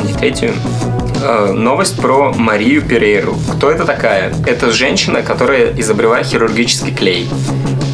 не 0.07 0.13
третью. 0.13 0.53
Э, 1.23 1.53
новость 1.53 2.01
про 2.01 2.33
Марию 2.33 2.83
Перейру. 2.83 3.37
Кто 3.57 3.71
это 3.71 3.85
такая? 3.85 4.33
Это 4.47 4.71
женщина, 4.71 5.23
которая 5.23 5.73
изобрела 5.77 6.23
хирургический 6.23 6.95
клей. 6.95 7.29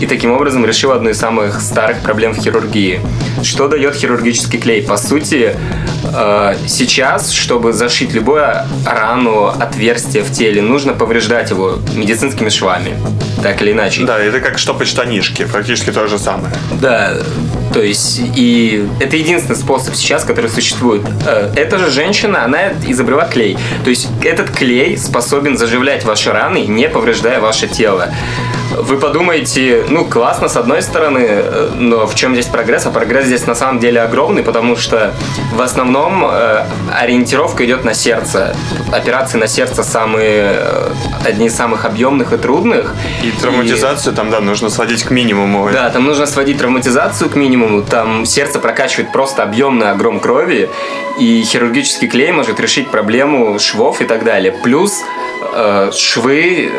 И 0.01 0.07
таким 0.07 0.33
образом 0.33 0.65
решила 0.67 0.97
одну 0.97 1.11
из 1.11 1.19
самых 1.19 1.61
старых 1.61 2.01
проблем 2.01 2.33
в 2.33 2.39
хирургии. 2.39 3.01
Что 3.43 3.69
дает 3.69 3.95
хирургический 3.95 4.59
клей? 4.59 4.83
По 4.83 4.97
сути, 4.97 5.55
э, 6.05 6.55
сейчас, 6.67 7.31
чтобы 7.31 7.73
зашить 7.73 8.13
любую 8.13 8.45
рану, 8.87 9.47
отверстие 9.47 10.23
в 10.23 10.33
теле, 10.33 10.63
нужно 10.63 10.93
повреждать 10.93 11.51
его 11.51 11.79
медицинскими 11.95 12.49
швами. 12.49 12.97
Так 13.43 13.63
или 13.63 13.73
иначе. 13.73 14.05
Да, 14.05 14.19
это 14.19 14.41
как 14.41 14.59
штопать 14.59 14.89
штанишки, 14.89 15.45
практически 15.45 15.91
то 15.91 16.07
же 16.07 16.19
самое. 16.19 16.53
Да, 16.81 17.19
то 17.75 17.83
есть, 17.83 18.21
и 18.37 18.87
это 19.01 19.17
единственный 19.17 19.57
способ 19.57 19.97
сейчас, 19.97 20.25
который 20.25 20.49
существует. 20.49 21.03
Э, 21.27 21.53
эта 21.57 21.79
же 21.79 21.91
женщина, 21.91 22.45
она 22.45 22.73
изобрела 22.87 23.27
клей. 23.27 23.59
То 23.83 23.91
есть, 23.91 24.09
этот 24.23 24.51
клей 24.51 24.97
способен 24.97 25.59
заживлять 25.59 26.05
ваши 26.05 26.31
раны, 26.31 26.67
не 26.67 26.89
повреждая 26.89 27.41
ваше 27.41 27.67
тело. 27.67 28.11
Вы 28.77 28.99
подумаете, 28.99 29.85
ну, 29.89 30.05
классно, 30.05 30.49
с 30.49 30.57
одной 30.57 30.83
стороны, 30.83 31.21
э, 31.21 31.71
но 31.75 32.07
в 32.07 32.15
чем 32.15 32.33
здесь 32.33 32.47
прогресс? 32.47 32.87
А 32.87 32.91
прогресс 32.91 33.27
здесь 33.27 33.47
на 33.47 33.55
самом 33.55 33.79
деле 33.79 34.01
огромный, 34.01 34.43
потому 34.43 34.77
что 34.77 35.15
в 35.53 35.61
основном 35.61 36.25
э, 36.25 36.65
ориентировка 36.93 37.65
идет 37.65 37.85
на 37.85 37.95
сердце. 37.95 38.57
Операции 38.93 39.39
на 39.39 39.47
сердце 39.47 39.85
самые, 39.85 40.57
э, 40.57 40.91
одни 41.25 41.47
из 41.47 41.55
самых 41.55 41.85
объемных 41.85 42.33
и 42.33 42.37
трудных. 42.37 42.95
И 43.23 43.31
травматизацию 43.31 44.13
и... 44.13 44.17
там, 44.17 44.31
да, 44.31 44.41
нужно 44.41 44.71
сводить 44.71 45.05
к 45.05 45.11
минимуму. 45.11 45.71
Да, 45.73 45.89
там 45.91 46.05
нужно 46.05 46.27
сводить 46.27 46.59
травматизацию 46.59 47.31
к 47.31 47.37
минимуму. 47.37 47.83
Там 47.83 48.27
сердце 48.27 48.59
прокачивает 48.59 49.13
просто 49.13 49.43
объемный 49.45 49.91
огром 49.91 50.19
крови, 50.19 50.69
и 51.19 51.43
хирургический 51.45 52.09
клей 52.09 52.33
может 52.33 52.59
решить 52.59 52.91
проблему 52.91 53.59
швов 53.61 54.01
и 54.01 54.05
так 54.05 54.25
далее. 54.25 54.53
Плюс 54.53 55.01
э, 55.55 55.91
швы 55.93 56.73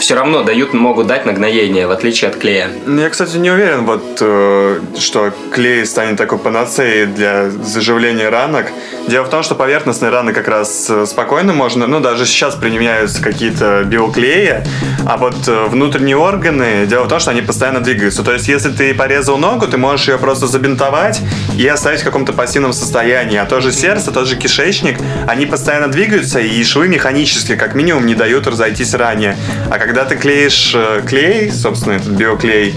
все 0.00 0.14
равно 0.14 0.42
дают, 0.42 0.72
могут 0.72 1.06
дать 1.06 1.26
нагноение, 1.26 1.86
в 1.86 1.90
отличие 1.90 2.30
от 2.30 2.36
клея. 2.36 2.70
Я, 2.86 3.10
кстати, 3.10 3.36
не 3.36 3.50
уверен, 3.50 3.84
вот, 3.84 4.18
э, 4.20 4.80
что 4.98 5.32
клей 5.52 5.84
станет 5.84 6.16
такой 6.16 6.38
панацеей 6.38 7.06
для 7.06 7.50
заживления 7.50 8.30
ранок. 8.30 8.66
Дело 9.06 9.24
в 9.24 9.28
том, 9.28 9.42
что 9.42 9.54
поверхностные 9.54 10.10
раны 10.10 10.32
как 10.32 10.48
раз 10.48 10.86
э, 10.88 11.04
спокойно 11.06 11.52
можно, 11.52 11.86
ну, 11.86 12.00
даже 12.00 12.24
сейчас 12.24 12.54
применяются 12.54 13.22
какие-то 13.22 13.84
биоклеи, 13.84 14.64
а 15.06 15.16
вот 15.18 15.36
э, 15.46 15.66
внутренние 15.66 16.16
органы, 16.16 16.86
дело 16.86 17.04
в 17.04 17.08
том, 17.08 17.20
что 17.20 17.30
они 17.30 17.42
постоянно 17.42 17.80
двигаются. 17.80 18.22
То 18.22 18.32
есть, 18.32 18.48
если 18.48 18.70
ты 18.70 18.94
порезал 18.94 19.36
ногу, 19.36 19.66
ты 19.66 19.76
можешь 19.76 20.08
ее 20.08 20.18
просто 20.18 20.46
забинтовать 20.46 21.20
и 21.58 21.66
оставить 21.66 22.00
в 22.00 22.04
каком-то 22.04 22.32
пассивном 22.32 22.72
состоянии. 22.72 23.36
А 23.36 23.44
то 23.44 23.60
же 23.60 23.70
сердце, 23.70 24.12
тот 24.12 24.26
же 24.26 24.36
кишечник, 24.36 24.98
они 25.28 25.44
постоянно 25.44 25.88
двигаются, 25.88 26.40
и 26.40 26.64
швы 26.64 26.88
механически, 26.88 27.56
как 27.56 27.74
минимум, 27.74 28.06
не 28.06 28.14
дают 28.14 28.46
разойтись 28.46 28.94
ранее. 28.94 29.36
А 29.70 29.78
когда 29.78 29.89
ты 30.04 30.16
клеишь 30.16 30.72
э, 30.74 31.02
клей, 31.06 31.50
собственно, 31.50 31.94
этот 31.94 32.10
биоклей, 32.10 32.74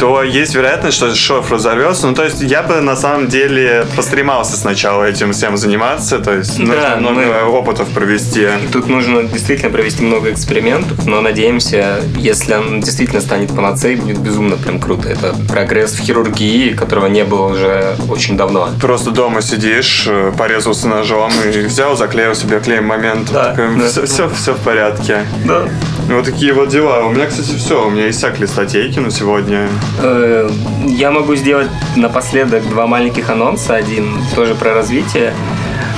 то 0.00 0.22
есть 0.22 0.54
вероятность, 0.54 0.96
что 0.96 1.14
шов 1.14 1.52
разорвется. 1.52 2.06
Ну, 2.06 2.14
то 2.14 2.24
есть 2.24 2.40
я 2.40 2.62
бы 2.62 2.80
на 2.80 2.96
самом 2.96 3.28
деле 3.28 3.86
постремался 3.94 4.56
сначала 4.56 5.04
этим 5.04 5.32
всем 5.32 5.58
заниматься, 5.58 6.18
то 6.20 6.34
есть 6.34 6.56
да, 6.58 6.96
нужно 6.96 6.96
много 6.96 7.20
мы... 7.20 7.44
опытов 7.44 7.88
провести. 7.90 8.48
Тут 8.72 8.88
нужно 8.88 9.24
действительно 9.24 9.70
провести 9.70 10.02
много 10.02 10.32
экспериментов, 10.32 11.06
но 11.06 11.20
надеемся, 11.20 12.00
если 12.16 12.54
он 12.54 12.80
действительно 12.80 13.20
станет 13.20 13.54
панацеей, 13.54 13.96
будет 13.96 14.18
безумно 14.18 14.56
прям 14.56 14.80
круто. 14.80 15.10
Это 15.10 15.34
прогресс 15.48 15.92
в 15.92 16.00
хирургии, 16.00 16.72
которого 16.72 17.06
не 17.06 17.24
было 17.24 17.48
уже 17.52 17.94
очень 18.08 18.38
давно. 18.38 18.70
Просто 18.80 19.10
дома 19.10 19.42
сидишь, 19.42 20.06
э, 20.08 20.32
порезался 20.36 20.88
ножом 20.88 21.30
и 21.44 21.58
взял, 21.58 21.94
заклеил 21.94 22.34
себе 22.34 22.58
клеем 22.60 22.86
момент. 22.86 23.30
Да, 23.30 23.50
такой, 23.50 23.76
да. 23.76 23.86
Все, 23.86 24.06
все, 24.06 24.30
все 24.30 24.54
в 24.54 24.60
порядке. 24.60 25.26
Да. 25.44 25.68
Вот 26.08 26.24
такие 26.24 26.54
вот 26.54 26.70
дела. 26.70 27.04
У 27.04 27.10
меня, 27.10 27.26
кстати, 27.26 27.54
все. 27.56 27.86
У 27.86 27.90
меня 27.90 28.08
иссякли 28.08 28.46
статейки 28.46 28.98
на 28.98 29.10
сегодня. 29.10 29.68
Э, 29.98 30.50
я 30.86 31.10
могу 31.10 31.34
сделать 31.34 31.68
напоследок 31.96 32.68
два 32.68 32.86
маленьких 32.86 33.30
анонса. 33.30 33.74
Один 33.74 34.18
тоже 34.34 34.54
про 34.54 34.74
развитие. 34.74 35.32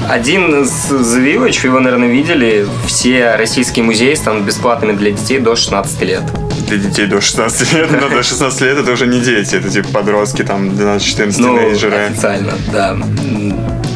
Один 0.08 0.64
с 0.64 0.90
The 0.90 1.22
Village, 1.22 1.60
вы 1.62 1.68
его, 1.68 1.80
наверное, 1.80 2.08
видели. 2.08 2.66
Все 2.86 3.36
российские 3.36 3.84
музеи 3.84 4.14
станут 4.14 4.42
бесплатными 4.44 4.96
для 4.96 5.12
детей 5.12 5.38
до 5.38 5.54
16 5.54 6.02
лет. 6.02 6.22
Для 6.68 6.78
детей 6.78 7.06
до 7.06 7.20
16 7.20 7.72
лет, 7.74 7.90
но 7.90 8.08
до 8.08 8.22
16 8.22 8.60
лет 8.62 8.78
это 8.78 8.92
уже 8.92 9.06
не 9.06 9.20
дети, 9.20 9.56
это 9.56 9.68
типа 9.68 9.88
подростки, 9.92 10.42
там 10.42 10.70
12-14 10.70 11.34
ну, 11.38 11.58
тинейджеры. 11.58 11.96
официально, 11.96 12.52
да 12.72 12.96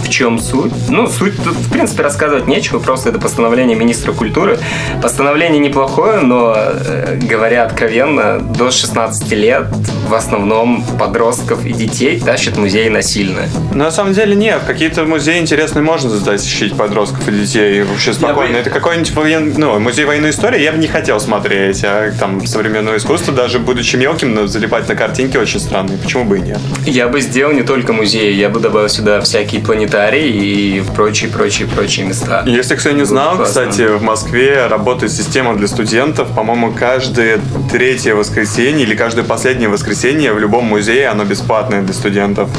в 0.07 0.11
чем 0.11 0.39
суть? 0.39 0.73
Ну, 0.89 1.07
суть 1.09 1.37
тут, 1.43 1.55
в 1.55 1.71
принципе, 1.71 2.03
рассказывать 2.03 2.47
нечего, 2.47 2.79
просто 2.79 3.11
это 3.11 3.19
постановление 3.19 3.77
министра 3.77 4.13
культуры. 4.13 4.59
Постановление 5.03 5.59
неплохое, 5.59 6.21
но, 6.21 6.55
э, 6.57 7.19
говоря 7.21 7.65
откровенно, 7.65 8.39
до 8.39 8.71
16 8.71 9.33
лет 9.33 9.67
в 10.09 10.15
основном 10.15 10.85
подростков 10.99 11.65
и 11.67 11.73
детей 11.73 12.21
тащат 12.21 12.57
музеи 12.57 12.89
насильно. 12.89 13.43
На 13.75 13.91
самом 13.91 14.13
деле 14.13 14.37
нет, 14.37 14.63
какие-то 14.67 15.05
музеи 15.05 15.39
интересные 15.39 15.83
можно 15.83 16.09
затащить 16.09 16.77
подростков 16.77 17.27
и 17.29 17.33
детей 17.33 17.83
вообще 17.83 18.13
спокойно. 18.13 18.55
Бы... 18.55 18.59
Это 18.61 18.71
какой-нибудь 18.71 19.11
воен... 19.13 19.55
ну, 19.57 19.79
музей 19.81 20.05
военной 20.05 20.31
истории 20.31 20.63
я 20.63 20.73
бы 20.73 20.79
не 20.79 20.87
хотел 20.87 21.19
смотреть, 21.19 21.83
а 21.85 22.13
там 22.19 22.47
современное 22.47 22.99
искусство, 22.99 23.35
даже 23.35 23.59
будучи 23.59 23.97
мелким, 23.97 24.47
залипать 24.47 24.89
на 24.89 24.95
картинки 24.95 25.37
очень 25.37 25.59
странные. 25.59 25.99
Почему 25.99 26.25
бы 26.25 26.39
и 26.39 26.41
нет? 26.41 26.59
Я 26.85 27.09
бы 27.09 27.21
сделал 27.21 27.53
не 27.53 27.63
только 27.63 27.93
музеи, 27.93 28.33
я 28.33 28.49
бы 28.49 28.61
добавил 28.61 28.89
сюда 28.89 29.21
всякие 29.21 29.61
планетарии 29.61 29.96
Швейцарии 29.97 30.29
и 30.29 30.83
прочие, 30.95 31.31
прочие, 31.31 31.67
прочие 31.67 32.05
места. 32.05 32.43
Если 32.47 32.77
кто 32.77 32.91
не 32.91 33.07
знал, 33.07 33.43
кстати, 33.43 33.97
в 33.97 34.03
Москве 34.03 34.67
работает 34.67 35.11
система 35.11 35.57
для 35.57 35.67
студентов. 35.67 36.29
По-моему, 36.35 36.71
каждое 36.73 37.41
третье 37.73 38.15
воскресенье 38.15 38.83
или 38.83 38.95
каждое 38.95 39.25
последнее 39.25 39.71
воскресенье 39.71 40.35
в 40.35 40.39
любом 40.39 40.65
музее 40.65 41.09
оно 41.09 41.25
бесплатное 41.25 41.81
для 41.81 41.95
студентов. 41.95 42.51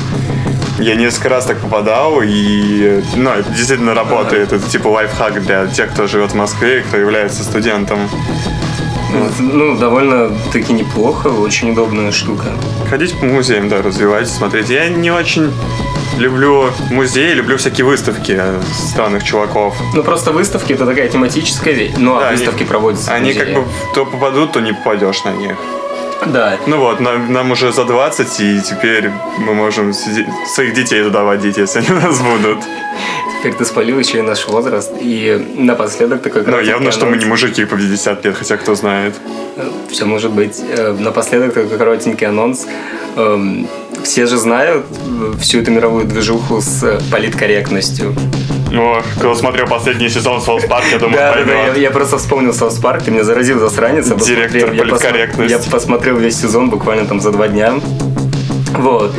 Я 0.79 0.95
несколько 0.95 1.29
раз 1.29 1.45
так 1.45 1.57
попадал, 1.59 2.21
и 2.23 3.03
ну, 3.15 3.29
это 3.29 3.51
действительно 3.51 3.93
работает. 3.93 4.51
Это 4.51 4.67
типа 4.67 4.87
лайфхак 4.87 5.43
для 5.45 5.67
тех, 5.67 5.91
кто 5.91 6.07
живет 6.07 6.31
в 6.31 6.35
Москве 6.35 6.79
и 6.79 6.81
кто 6.81 6.97
является 6.97 7.43
студентом. 7.43 7.99
Ну, 9.39 9.77
довольно-таки 9.77 10.73
неплохо, 10.73 11.27
очень 11.27 11.71
удобная 11.71 12.11
штука. 12.11 12.47
Ходить 12.89 13.17
по 13.19 13.25
музеям, 13.25 13.69
да, 13.69 13.83
развивать, 13.83 14.27
смотреть. 14.27 14.69
Я 14.69 14.89
не 14.89 15.11
очень 15.11 15.51
люблю 16.17 16.71
музеи, 16.91 17.33
люблю 17.33 17.57
всякие 17.57 17.85
выставки 17.85 18.39
странных 18.73 19.23
чуваков. 19.23 19.75
Ну, 19.93 20.03
просто 20.03 20.31
выставки 20.31 20.73
это 20.73 20.85
такая 20.85 21.07
тематическая 21.09 21.73
вещь. 21.73 21.93
Ну, 21.97 22.17
а 22.17 22.21
да, 22.21 22.31
выставки 22.31 22.61
они, 22.61 22.69
проводятся 22.69 23.13
Они 23.13 23.33
как 23.33 23.53
бы 23.53 23.63
то 23.93 24.05
попадут, 24.05 24.51
то 24.51 24.59
не 24.59 24.73
попадешь 24.73 25.23
на 25.23 25.31
них. 25.31 25.55
Да. 26.25 26.57
Ну 26.65 26.79
вот, 26.79 26.99
нам, 26.99 27.31
нам 27.31 27.51
уже 27.51 27.71
за 27.71 27.85
20, 27.85 28.39
и 28.39 28.61
теперь 28.61 29.11
мы 29.37 29.53
можем 29.53 29.93
своих 29.93 30.73
детей 30.73 31.03
туда 31.03 31.23
водить, 31.23 31.57
если 31.57 31.79
они 31.79 31.91
у 31.91 32.01
нас 32.01 32.19
будут. 32.19 32.59
Теперь 33.39 33.53
ты 33.53 33.65
спалил 33.65 33.99
еще 33.99 34.17
и 34.17 34.21
наш 34.21 34.47
возраст. 34.47 34.91
И 34.99 35.53
напоследок 35.55 36.21
такой 36.23 36.43
Ну, 36.45 36.59
явно, 36.59 36.91
что 36.91 37.05
мы 37.05 37.17
не 37.17 37.25
мужики 37.25 37.65
по 37.65 37.77
50 37.77 38.25
лет, 38.25 38.35
хотя 38.35 38.57
кто 38.57 38.75
знает. 38.75 39.13
Все 39.89 40.05
может 40.05 40.31
быть. 40.31 40.59
Э, 40.69 40.95
напоследок 40.99 41.53
такой 41.53 41.77
коротенький 41.77 42.27
анонс. 42.27 42.67
Все 44.03 44.25
же 44.25 44.37
знают 44.37 44.85
всю 45.39 45.61
эту 45.61 45.71
мировую 45.71 46.05
движуху 46.05 46.61
с 46.61 47.01
политкорректностью. 47.11 48.13
О, 48.73 49.01
кто 49.15 49.33
смотрел 49.35 49.65
последний 49.67 50.09
сезон 50.09 50.41
Соус 50.41 50.65
Парк, 50.65 50.85
я 50.91 50.99
думаю, 50.99 51.15
да, 51.17 51.35
да, 51.45 51.53
я, 51.67 51.73
я 51.73 51.91
просто 51.91 52.17
вспомнил 52.17 52.53
Соус 52.53 52.75
Парк, 52.79 53.03
ты 53.03 53.11
меня 53.11 53.23
заразил 53.23 53.59
засранец. 53.59 54.07
Директор 54.07 54.73
я, 54.73 54.83
посмотрел, 54.85 55.47
я 55.47 55.59
посмотрел 55.59 56.17
весь 56.17 56.39
сезон 56.39 56.69
буквально 56.69 57.05
там 57.05 57.21
за 57.21 57.31
два 57.31 57.47
дня. 57.47 57.75
Вот. 58.77 59.13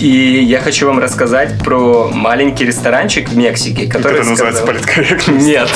И 0.00 0.06
я 0.06 0.60
хочу 0.60 0.86
вам 0.86 0.98
рассказать 0.98 1.58
про 1.62 2.08
маленький 2.12 2.64
ресторанчик 2.64 3.28
в 3.28 3.36
Мексике, 3.36 3.86
который 3.86 4.20
Это 4.20 4.30
называется 4.30 4.62
сказал- 4.62 4.74
политкорректность. 4.80 5.46
Нет, 5.46 5.68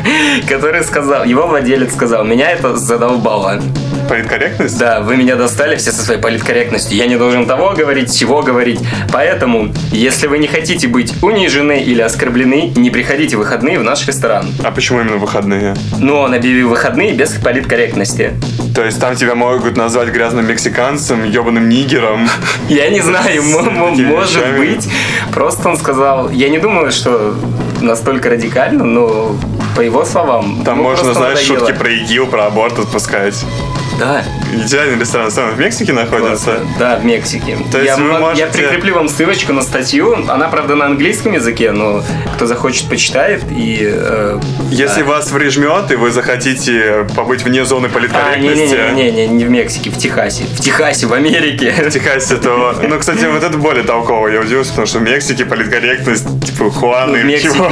который 0.48 0.82
сказал, 0.84 1.24
его 1.24 1.46
владелец 1.46 1.92
сказал, 1.92 2.24
меня 2.24 2.50
это 2.50 2.76
задолбало. 2.76 3.60
Политкорректность? 4.08 4.78
Да, 4.78 5.00
вы 5.00 5.16
меня 5.16 5.36
достали 5.36 5.76
все 5.76 5.90
со 5.92 6.02
своей 6.02 6.20
политкорректностью. 6.20 6.96
Я 6.96 7.06
не 7.06 7.16
должен 7.16 7.46
того 7.46 7.72
говорить, 7.72 8.10
всего 8.10 8.42
говорить. 8.42 8.80
Поэтому, 9.12 9.72
если 9.90 10.26
вы 10.26 10.38
не 10.38 10.46
хотите 10.46 10.88
быть 10.88 11.12
унижены 11.22 11.82
или 11.82 12.02
оскорблены, 12.02 12.72
не 12.76 12.90
приходите 12.90 13.36
в 13.36 13.40
выходные 13.40 13.78
в 13.78 13.82
наш 13.82 14.06
ресторан. 14.06 14.46
А 14.62 14.70
почему 14.70 15.00
именно 15.00 15.16
выходные? 15.16 15.74
Но 15.98 16.20
он 16.22 16.34
объявил 16.34 16.68
выходные 16.68 17.12
без 17.12 17.30
политкорректности. 17.32 18.32
То 18.74 18.84
есть 18.84 19.00
там 19.00 19.16
тебя 19.16 19.34
могут 19.34 19.76
назвать 19.76 20.08
грязным 20.10 20.46
мексиканцем, 20.46 21.24
ебаным 21.24 21.68
нигером. 21.68 22.28
Я 22.68 22.90
не 22.90 23.00
знаю, 23.00 23.42
может 23.42 24.58
быть. 24.58 24.88
Просто 25.32 25.68
он 25.68 25.76
сказал, 25.76 26.30
я 26.30 26.48
не 26.48 26.58
думаю, 26.58 26.90
что 26.92 27.34
настолько 27.80 28.30
радикально, 28.30 28.84
но 28.84 29.36
по 29.74 29.80
его 29.80 30.04
словам... 30.04 30.62
Там 30.64 30.78
ну, 30.78 30.84
можно, 30.84 31.12
знаешь, 31.14 31.40
шутки 31.40 31.72
про 31.72 31.90
ИГИЛ, 31.90 32.26
про 32.26 32.46
аборт 32.46 32.78
отпускать. 32.78 33.44
Да, 33.98 34.22
Идеальный 34.52 34.98
ресторан. 35.00 35.30
Сам 35.30 35.50
в 35.54 35.58
Мексике 35.58 35.92
находится? 35.92 36.44
классно. 36.44 36.66
Да, 36.78 36.96
в 36.96 37.04
Мексике. 37.04 37.58
То 37.72 37.82
я, 37.82 37.96
вы 37.96 38.18
можете- 38.18 38.42
я 38.42 38.46
прикреплю 38.48 38.94
вам 38.94 39.08
ссылочку 39.08 39.52
на 39.52 39.62
статью. 39.62 40.14
Она, 40.28 40.48
правда, 40.48 40.74
на 40.74 40.86
английском 40.86 41.32
языке, 41.32 41.72
но 41.72 42.02
кто 42.36 42.46
захочет, 42.46 42.88
почитает. 42.88 43.42
И, 43.50 43.80
э, 43.82 44.40
Если 44.70 45.00
да. 45.02 45.08
вас 45.08 45.28
прижмет, 45.28 45.90
и 45.90 45.96
вы 45.96 46.10
захотите 46.10 47.06
побыть 47.16 47.42
вне 47.42 47.64
зоны 47.64 47.86
А, 47.86 47.90
политкорректности, 47.90 48.94
не-не-не, 48.94 49.28
не 49.28 49.44
в 49.44 49.50
Мексике, 49.50 49.90
в 49.90 49.98
Техасе. 49.98 50.44
В 50.44 50.60
Техасе, 50.60 51.06
в 51.06 51.12
Америке. 51.12 51.72
в 51.72 51.90
Техасе, 51.90 52.36
то... 52.36 52.74
Ну, 52.86 52.98
кстати, 52.98 53.24
вот 53.24 53.42
это 53.42 53.56
более 53.56 53.84
толково. 53.84 54.28
Я 54.28 54.40
удивился, 54.40 54.70
потому 54.70 54.86
что 54.86 54.98
в 54.98 55.02
Мексике 55.02 55.44
политкорректность, 55.44 56.26
типа, 56.44 56.70
Хуаны, 56.70 57.22
в 57.22 57.24
Мексике. 57.24 57.54
чего? 57.54 57.70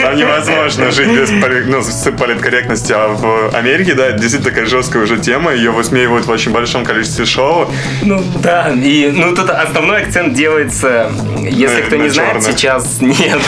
Там 0.00 0.16
невозможно 0.16 0.90
жить 0.90 1.08
без 1.08 1.30
ну, 1.30 1.82
политкорректности. 2.16 2.92
А 2.92 3.08
в 3.08 3.54
Америке, 3.54 3.94
да, 3.94 4.12
действительно 4.12 4.50
такая 4.50 4.66
жесткая 4.66 5.02
уже 5.02 5.18
тема. 5.18 5.52
Ее 5.62 5.70
высмеивают 5.70 6.26
в 6.26 6.30
очень 6.30 6.50
большом 6.50 6.84
количестве 6.84 7.24
шоу. 7.24 7.70
Ну 8.02 8.20
да, 8.42 8.72
и 8.74 9.12
ну 9.14 9.32
тут 9.32 9.48
основной 9.48 10.02
акцент 10.02 10.34
делается, 10.34 11.12
если 11.38 11.76
На- 11.82 11.86
кто 11.86 11.96
на 11.96 12.02
не 12.02 12.08
знает, 12.08 12.32
чёрных. 12.32 12.46
сейчас 12.58 12.96
нет. 13.00 13.40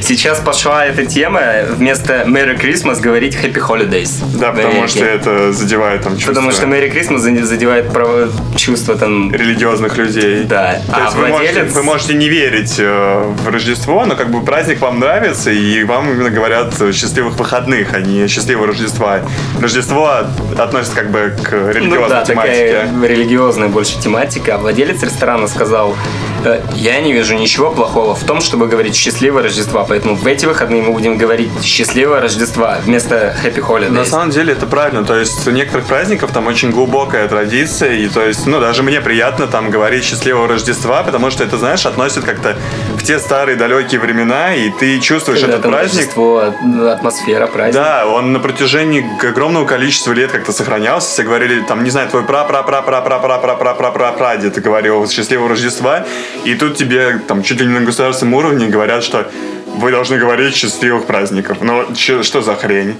Сейчас 0.00 0.40
пошла 0.40 0.84
эта 0.84 1.06
тема 1.06 1.40
вместо 1.68 2.24
Merry 2.26 2.60
Christmas 2.60 3.00
говорить 3.00 3.36
Happy 3.36 3.60
Holidays. 3.64 4.10
Да, 4.40 4.50
потому 4.50 4.88
что 4.88 5.04
это 5.04 5.52
задевает 5.52 6.02
там 6.02 6.14
чувства 6.14 6.32
Потому 6.32 6.50
что 6.50 6.66
Merry 6.66 6.92
Christmas 6.92 7.18
за- 7.18 7.46
задевает 7.46 7.92
право- 7.92 8.28
чувства 8.56 8.96
там. 8.96 9.32
религиозных 9.32 9.96
людей. 9.96 10.42
Да. 10.44 10.80
То 10.88 10.96
А 10.96 11.04
есть 11.04 11.14
вы, 11.14 11.28
можете, 11.28 11.52
владелец. 11.52 11.74
вы 11.74 11.82
можете 11.84 12.14
не 12.14 12.28
верить 12.28 12.74
э, 12.78 13.32
в 13.44 13.48
Рождество, 13.48 14.04
но 14.04 14.16
как 14.16 14.30
бы 14.32 14.44
праздник 14.44 14.80
вам 14.80 14.98
нравится, 14.98 15.52
и 15.52 15.84
вам 15.84 16.10
именно 16.10 16.30
говорят 16.30 16.74
счастливых 16.92 17.34
выходных, 17.36 17.94
а 17.94 18.00
не 18.00 18.26
счастливого 18.26 18.66
Рождества. 18.66 19.20
Рождество 19.60 20.06
от- 20.08 20.58
относится 20.72 20.96
как 20.96 21.10
бы 21.10 21.32
к 21.42 21.52
религиозной 21.52 21.98
Ну 21.98 22.08
да, 22.08 22.24
тематике. 22.24 22.86
такая 22.88 23.08
религиозная 23.08 23.68
больше 23.68 24.00
тематика. 24.00 24.54
А 24.54 24.58
владелец 24.58 25.02
ресторана 25.02 25.46
сказал, 25.46 25.92
«Э, 25.92 26.31
я 26.74 27.00
не 27.00 27.12
вижу 27.12 27.34
ничего 27.34 27.70
плохого 27.70 28.14
в 28.14 28.24
том, 28.24 28.40
чтобы 28.40 28.66
говорить 28.66 28.94
счастливое 28.96 29.42
Рождество, 29.42 29.84
поэтому 29.88 30.14
в 30.14 30.26
эти 30.26 30.46
выходные 30.46 30.82
мы 30.82 30.92
будем 30.92 31.16
говорить 31.16 31.50
счастливое 31.62 32.20
Рождество 32.20 32.74
вместо 32.84 33.34
Happy 33.42 33.60
Holidays. 33.60 33.90
На 33.90 34.04
самом 34.04 34.30
деле 34.30 34.52
это 34.52 34.66
правильно, 34.66 35.04
то 35.04 35.18
есть 35.18 35.46
у 35.46 35.50
некоторых 35.50 35.86
праздников 35.86 36.32
там 36.32 36.46
очень 36.46 36.70
глубокая 36.70 37.28
традиция, 37.28 37.92
и 37.92 38.08
то 38.08 38.26
есть, 38.26 38.46
ну, 38.46 38.60
даже 38.60 38.82
мне 38.82 39.00
приятно 39.00 39.46
там 39.46 39.70
говорить 39.70 40.04
счастливого 40.04 40.48
Рождества, 40.48 41.02
потому 41.02 41.30
что 41.30 41.44
это, 41.44 41.58
знаешь, 41.58 41.84
относит 41.86 42.24
как-то 42.24 42.56
в 42.96 43.02
те 43.02 43.18
старые 43.18 43.56
далекие 43.56 44.00
времена, 44.00 44.54
и 44.54 44.70
ты 44.70 44.98
чувствуешь 45.00 45.40
Когда 45.40 45.58
этот 45.58 45.70
праздник, 45.70 46.00
Рождество, 46.00 46.54
атмосфера 46.90 47.46
праздника. 47.46 47.84
Да, 47.84 48.06
он 48.06 48.32
на 48.32 48.38
протяжении 48.40 49.04
огромного 49.26 49.66
количества 49.66 50.12
лет 50.12 50.30
как-то 50.30 50.52
сохранялся. 50.52 51.08
Все 51.08 51.22
говорили, 51.22 51.60
там, 51.62 51.84
не 51.84 51.90
знаю, 51.90 52.08
твой 52.08 52.22
пра 52.24 52.44
пра 52.44 52.62
пра 52.62 52.82
пра 52.82 53.00
пра 53.00 53.18
пра 53.18 53.38
пра 53.38 53.56
пра 53.56 53.74
пра 53.74 53.90
пра 53.90 54.12
прадед 54.12 54.62
говорил 54.62 55.08
счастливого 55.08 55.50
Рождества, 55.50 56.04
и 56.44 56.54
тут 56.54 56.76
тебе 56.76 57.20
там 57.26 57.42
чуть 57.42 57.60
ли 57.60 57.66
не 57.66 57.78
на 57.78 57.84
государственном 57.84 58.34
уровне 58.34 58.68
говорят, 58.68 59.04
что 59.04 59.30
вы 59.76 59.90
должны 59.90 60.18
говорить 60.18 60.54
счастливых 60.54 61.06
праздников. 61.06 61.58
Ну, 61.60 61.84
что 61.94 62.42
за 62.42 62.54
хрень? 62.54 62.96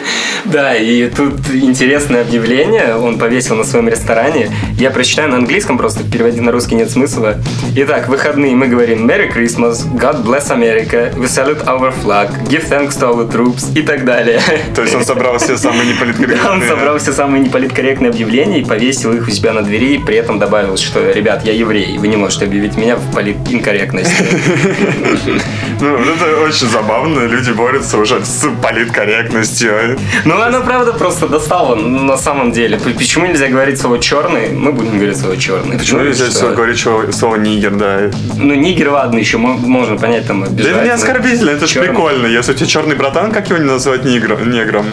Да, 0.44 0.74
и 0.74 1.08
тут 1.10 1.50
интересное 1.52 2.22
объявление 2.22 2.96
он 2.96 3.18
повесил 3.18 3.56
на 3.56 3.64
своем 3.64 3.88
ресторане. 3.88 4.50
Я 4.78 4.90
прочитаю 4.90 5.28
на 5.28 5.36
английском, 5.36 5.76
просто 5.76 6.04
переводить 6.04 6.40
на 6.40 6.52
русский 6.52 6.74
нет 6.74 6.90
смысла. 6.90 7.36
Итак, 7.74 8.08
выходные 8.08 8.54
мы 8.54 8.68
говорим 8.68 9.08
Merry 9.08 9.32
Christmas, 9.32 9.84
God 9.94 10.24
bless 10.24 10.50
America, 10.50 11.12
we 11.16 11.26
salute 11.26 11.62
our 11.66 11.92
flag, 12.02 12.30
give 12.48 12.68
thanks 12.68 12.96
to 12.98 13.12
our 13.12 13.30
troops 13.30 13.66
и 13.76 13.82
так 13.82 14.04
далее. 14.04 14.40
То 14.74 14.82
есть 14.82 14.94
он 14.94 15.04
собрал 15.04 15.38
все 15.38 15.56
самые 15.56 15.82
Да, 15.82 15.92
неполиткорректные... 15.92 16.50
он 16.50 16.62
собрал 16.62 16.98
все 16.98 17.12
самые 17.12 17.42
неполиткорректные 17.44 18.10
объявления 18.10 18.60
и 18.60 18.64
повесил 18.64 19.12
их 19.12 19.26
у 19.26 19.30
себя 19.30 19.52
на 19.52 19.62
двери, 19.62 19.94
и 19.94 19.98
при 19.98 20.16
этом 20.16 20.38
добавил, 20.38 20.76
что, 20.76 21.10
ребят, 21.12 21.44
я 21.44 21.52
еврей, 21.52 21.98
вы 21.98 22.08
не 22.08 22.16
можете 22.16 22.46
объявить 22.46 22.76
меня 22.76 22.96
в 22.96 23.14
политинкорректности. 23.14 24.14
Ну, 25.80 25.96
это 25.96 26.40
очень 26.40 26.68
забавно. 26.68 27.20
Люди 27.20 27.52
борются 27.52 27.98
уже 27.98 28.24
с 28.24 28.48
политкорректностью. 28.60 29.87
Ну, 30.24 30.40
она, 30.40 30.60
правда, 30.60 30.92
просто 30.92 31.28
достала 31.28 31.74
на 31.74 32.16
самом 32.16 32.52
деле. 32.52 32.78
Почему 32.78 33.26
нельзя 33.26 33.48
говорить 33.48 33.80
слово 33.80 33.98
черный? 33.98 34.50
Мы 34.50 34.72
будем 34.72 34.96
говорить 34.98 35.16
слово 35.18 35.36
черный. 35.36 35.78
Почему 35.78 36.00
нельзя 36.00 36.26
что? 36.26 36.38
слово- 36.38 36.54
говорить 36.54 36.78
слово 37.14 37.36
нигер, 37.36 37.74
да? 37.76 38.10
Ну, 38.36 38.54
нигер, 38.54 38.90
ладно, 38.90 39.18
еще 39.18 39.38
мо- 39.38 39.54
можно 39.54 39.96
понять, 39.96 40.26
там, 40.26 40.44
Да 40.44 40.62
это 40.62 40.82
не 40.82 40.88
но 40.88 40.94
оскорбительно, 40.94 41.50
это 41.50 41.66
же 41.66 41.80
прикольно. 41.80 42.26
Если 42.26 42.52
у 42.52 42.54
тебя 42.54 42.66
черный 42.66 42.96
братан, 42.96 43.30
как 43.32 43.48
его 43.50 43.58
не 43.58 43.64
называть 43.66 44.02
негр- 44.02 44.44
негром? 44.46 44.86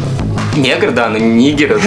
Негр, 0.55 0.91
да, 0.91 1.09
но 1.09 1.17
нигер. 1.17 1.77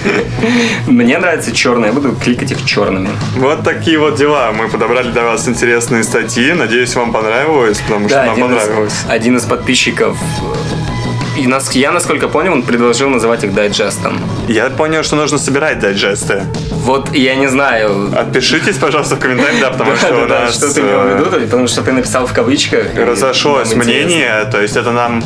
Мне 0.86 1.18
нравится 1.18 1.52
черный, 1.52 1.88
я 1.88 1.92
буду 1.92 2.12
кликать 2.14 2.52
их 2.52 2.64
черными. 2.64 3.08
Вот 3.36 3.62
такие 3.64 3.98
вот 3.98 4.14
дела. 4.16 4.52
Мы 4.52 4.68
подобрали 4.68 5.10
для 5.10 5.24
вас 5.24 5.48
интересные 5.48 6.04
статьи. 6.04 6.52
Надеюсь, 6.52 6.94
вам 6.94 7.12
понравилось, 7.12 7.78
потому 7.80 8.08
что 8.08 8.24
нам 8.24 8.38
понравилось. 8.40 8.94
один 9.08 9.36
из 9.36 9.44
подписчиков, 9.44 10.16
э, 10.16 10.89
и 11.36 11.46
нас, 11.46 11.72
я, 11.74 11.92
насколько 11.92 12.28
понял, 12.28 12.52
он 12.52 12.62
предложил 12.62 13.08
называть 13.08 13.44
их 13.44 13.54
дайджестом. 13.54 14.18
Я 14.48 14.68
понял, 14.70 15.02
что 15.02 15.16
нужно 15.16 15.38
собирать 15.38 15.78
дайджесты. 15.78 16.42
Вот 16.70 17.14
я 17.14 17.34
не 17.34 17.48
знаю, 17.48 18.10
Отпишитесь, 18.16 18.76
пожалуйста, 18.76 19.16
в 19.16 19.18
комментариях, 19.18 19.60
да, 19.60 19.70
потому 19.70 19.96
что 19.96 20.24
у 20.24 20.26
нас 20.26 20.54
что 20.54 20.72
ты 20.74 20.80
имел 20.80 21.00
в 21.00 21.06
э, 21.06 21.18
виду, 21.18 21.46
потому 21.46 21.68
что 21.68 21.82
ты 21.82 21.92
написал 21.92 22.26
в 22.26 22.32
кавычках. 22.32 22.94
разошлось 22.96 23.74
мнение, 23.74 24.44
то 24.50 24.60
есть 24.60 24.76
это 24.76 24.90
нам 24.90 25.22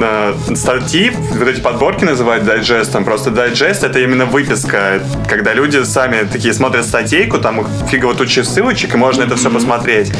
э, 0.00 0.34
статьи, 0.54 1.10
вот 1.10 1.48
эти 1.48 1.60
подборки 1.60 2.04
называют 2.04 2.44
дайджестом, 2.44 3.04
просто 3.04 3.30
дайджест 3.30 3.84
это 3.84 4.00
именно 4.00 4.26
выписка, 4.26 5.00
когда 5.28 5.54
люди 5.54 5.82
сами 5.84 6.26
такие 6.30 6.52
смотрят 6.52 6.84
статейку, 6.84 7.38
там 7.38 7.66
фигово 7.90 8.14
тучи 8.14 8.40
ссылочек, 8.40 8.94
и 8.94 8.96
можно 8.96 9.22
это 9.22 9.36
все 9.36 9.50
посмотреть. 9.50 10.12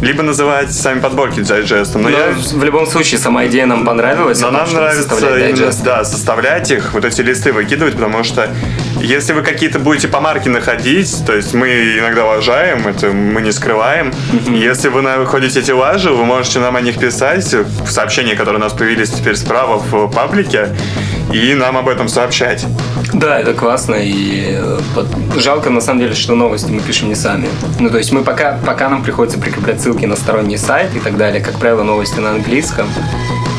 Либо 0.00 0.22
называть 0.22 0.72
сами 0.72 1.00
подборки 1.00 1.40
дайджестом. 1.40 2.02
Но 2.02 2.08
Но 2.08 2.16
я 2.16 2.32
в 2.32 2.64
любом 2.64 2.86
случае, 2.86 3.18
сама 3.18 3.46
идея 3.46 3.66
нам 3.66 3.84
понравилась. 3.84 4.40
Но 4.40 4.50
нам 4.50 4.72
нравится 4.72 5.38
именно, 5.38 5.72
да, 5.84 6.04
составлять 6.04 6.70
их, 6.70 6.92
вот 6.94 7.04
эти 7.04 7.20
листы 7.20 7.52
выкидывать, 7.52 7.94
потому 7.94 8.22
что 8.24 8.48
если 9.00 9.32
вы 9.32 9.42
какие-то 9.42 9.78
будете 9.78 10.08
по 10.08 10.20
марке 10.20 10.50
находить, 10.50 11.24
то 11.26 11.34
есть 11.34 11.54
мы 11.54 11.98
иногда 11.98 12.24
лажаем, 12.24 12.86
это 12.86 13.08
мы 13.08 13.40
не 13.42 13.52
скрываем. 13.52 14.12
Если 14.48 14.88
вы 14.88 15.02
находите 15.02 15.60
эти 15.60 15.70
лажи, 15.70 16.10
вы 16.10 16.24
можете 16.24 16.60
нам 16.60 16.76
о 16.76 16.80
них 16.80 16.98
писать 16.98 17.52
в 17.52 17.90
сообщения, 17.90 18.34
которые 18.34 18.56
у 18.56 18.62
нас 18.62 18.72
появились 18.72 19.10
теперь 19.10 19.36
справа 19.36 19.78
в 19.78 20.08
паблике, 20.08 20.74
и 21.32 21.54
нам 21.54 21.76
об 21.76 21.88
этом 21.88 22.08
сообщать. 22.08 22.64
Да, 23.12 23.38
это 23.38 23.54
классно. 23.54 23.96
И 23.98 24.58
жалко, 25.36 25.70
на 25.70 25.80
самом 25.80 26.00
деле, 26.00 26.14
что 26.14 26.34
новости 26.34 26.70
мы 26.70 26.80
пишем 26.80 27.08
не 27.08 27.14
сами. 27.14 27.48
Ну, 27.78 27.90
то 27.90 27.98
есть 27.98 28.12
мы 28.12 28.22
пока, 28.22 28.58
пока 28.66 28.88
нам 28.88 29.02
приходится 29.02 29.38
прикреплять 29.38 29.80
ссылки 29.80 30.04
на 30.04 30.16
сторонний 30.16 30.58
сайт 30.58 30.94
и 30.94 31.00
так 31.00 31.16
далее, 31.16 31.42
как 31.42 31.58
правило, 31.58 31.82
новости 31.82 32.18
на 32.20 32.30
английском. 32.30 32.86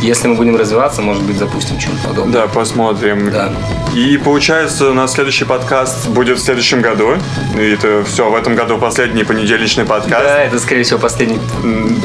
Если 0.01 0.29
мы 0.29 0.35
будем 0.35 0.55
развиваться, 0.55 1.01
может 1.01 1.23
быть, 1.23 1.37
запустим 1.37 1.77
что-нибудь 1.77 2.03
подобное. 2.03 2.33
Да, 2.33 2.47
посмотрим. 2.47 3.31
Да. 3.31 3.51
И 3.93 4.17
получается, 4.17 4.91
у 4.91 4.93
нас 4.93 5.11
следующий 5.13 5.43
подкаст 5.43 6.07
будет 6.07 6.37
в 6.39 6.41
следующем 6.41 6.81
году. 6.81 7.15
И 7.57 7.71
это 7.71 8.05
все, 8.05 8.29
в 8.29 8.35
этом 8.35 8.55
году 8.55 8.77
последний 8.77 9.25
понедельничный 9.25 9.83
подкаст. 9.83 10.23
Да, 10.23 10.43
это, 10.43 10.57
скорее 10.59 10.83
всего, 10.83 10.99
последний... 10.99 11.39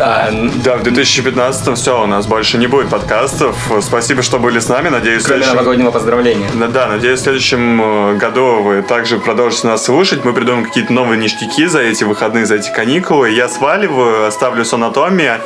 а, 0.00 0.28
н- 0.28 0.50
Да, 0.64 0.76
в 0.76 0.82
2015 0.82 1.78
все, 1.78 2.02
у 2.02 2.06
нас 2.06 2.26
больше 2.26 2.58
не 2.58 2.66
будет 2.66 2.88
подкастов. 2.88 3.54
Спасибо, 3.80 4.22
что 4.22 4.40
были 4.40 4.58
с 4.58 4.68
нами. 4.68 4.88
Надеюсь, 4.88 5.22
кроме 5.22 5.42
следующем... 5.42 5.53
новогоднего 5.54 5.90
поздравления. 5.90 6.48
Да, 6.54 6.68
да, 6.68 6.86
надеюсь, 6.86 7.20
в 7.20 7.22
следующем 7.22 7.80
э, 7.82 8.16
году 8.16 8.62
вы 8.62 8.82
также 8.82 9.18
продолжите 9.18 9.66
нас 9.68 9.84
слушать. 9.84 10.24
Мы 10.24 10.32
придумаем 10.32 10.64
какие-то 10.66 10.92
новые 10.92 11.18
ништяки 11.18 11.66
за 11.66 11.80
эти 11.80 12.04
выходные, 12.04 12.46
за 12.46 12.56
эти 12.56 12.70
каникулы. 12.72 13.30
Я 13.30 13.48
сваливаю, 13.48 14.26
оставлю 14.26 14.64
с 14.64 14.72
анатомия 14.72 15.40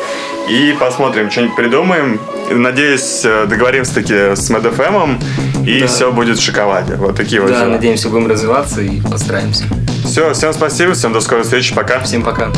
и 0.49 0.75
посмотрим, 0.79 1.31
что-нибудь 1.31 1.57
придумаем. 1.57 2.21
Надеюсь, 2.51 3.23
э, 3.25 3.47
договоримся 3.47 3.95
таки 3.95 4.15
с 4.35 4.51
MedFM 4.51 5.21
и 5.67 5.81
Да. 5.81 5.87
все 5.87 6.11
будет 6.13 6.39
в 6.39 6.43
шоколаде. 6.45 6.95
Вот 6.97 7.17
такие 7.17 7.41
вот 7.41 7.51
Да, 7.51 7.61
дела. 7.61 7.71
надеемся, 7.73 8.09
будем 8.09 8.27
развиваться 8.29 8.81
и 8.81 9.01
постараемся. 9.01 9.65
Все, 10.05 10.33
всем 10.33 10.53
спасибо, 10.53 10.95
всем 10.95 11.13
до 11.13 11.21
скорой 11.21 11.43
встречи, 11.45 11.75
пока. 11.75 12.01
Всем 12.01 12.23
пока. 12.23 12.49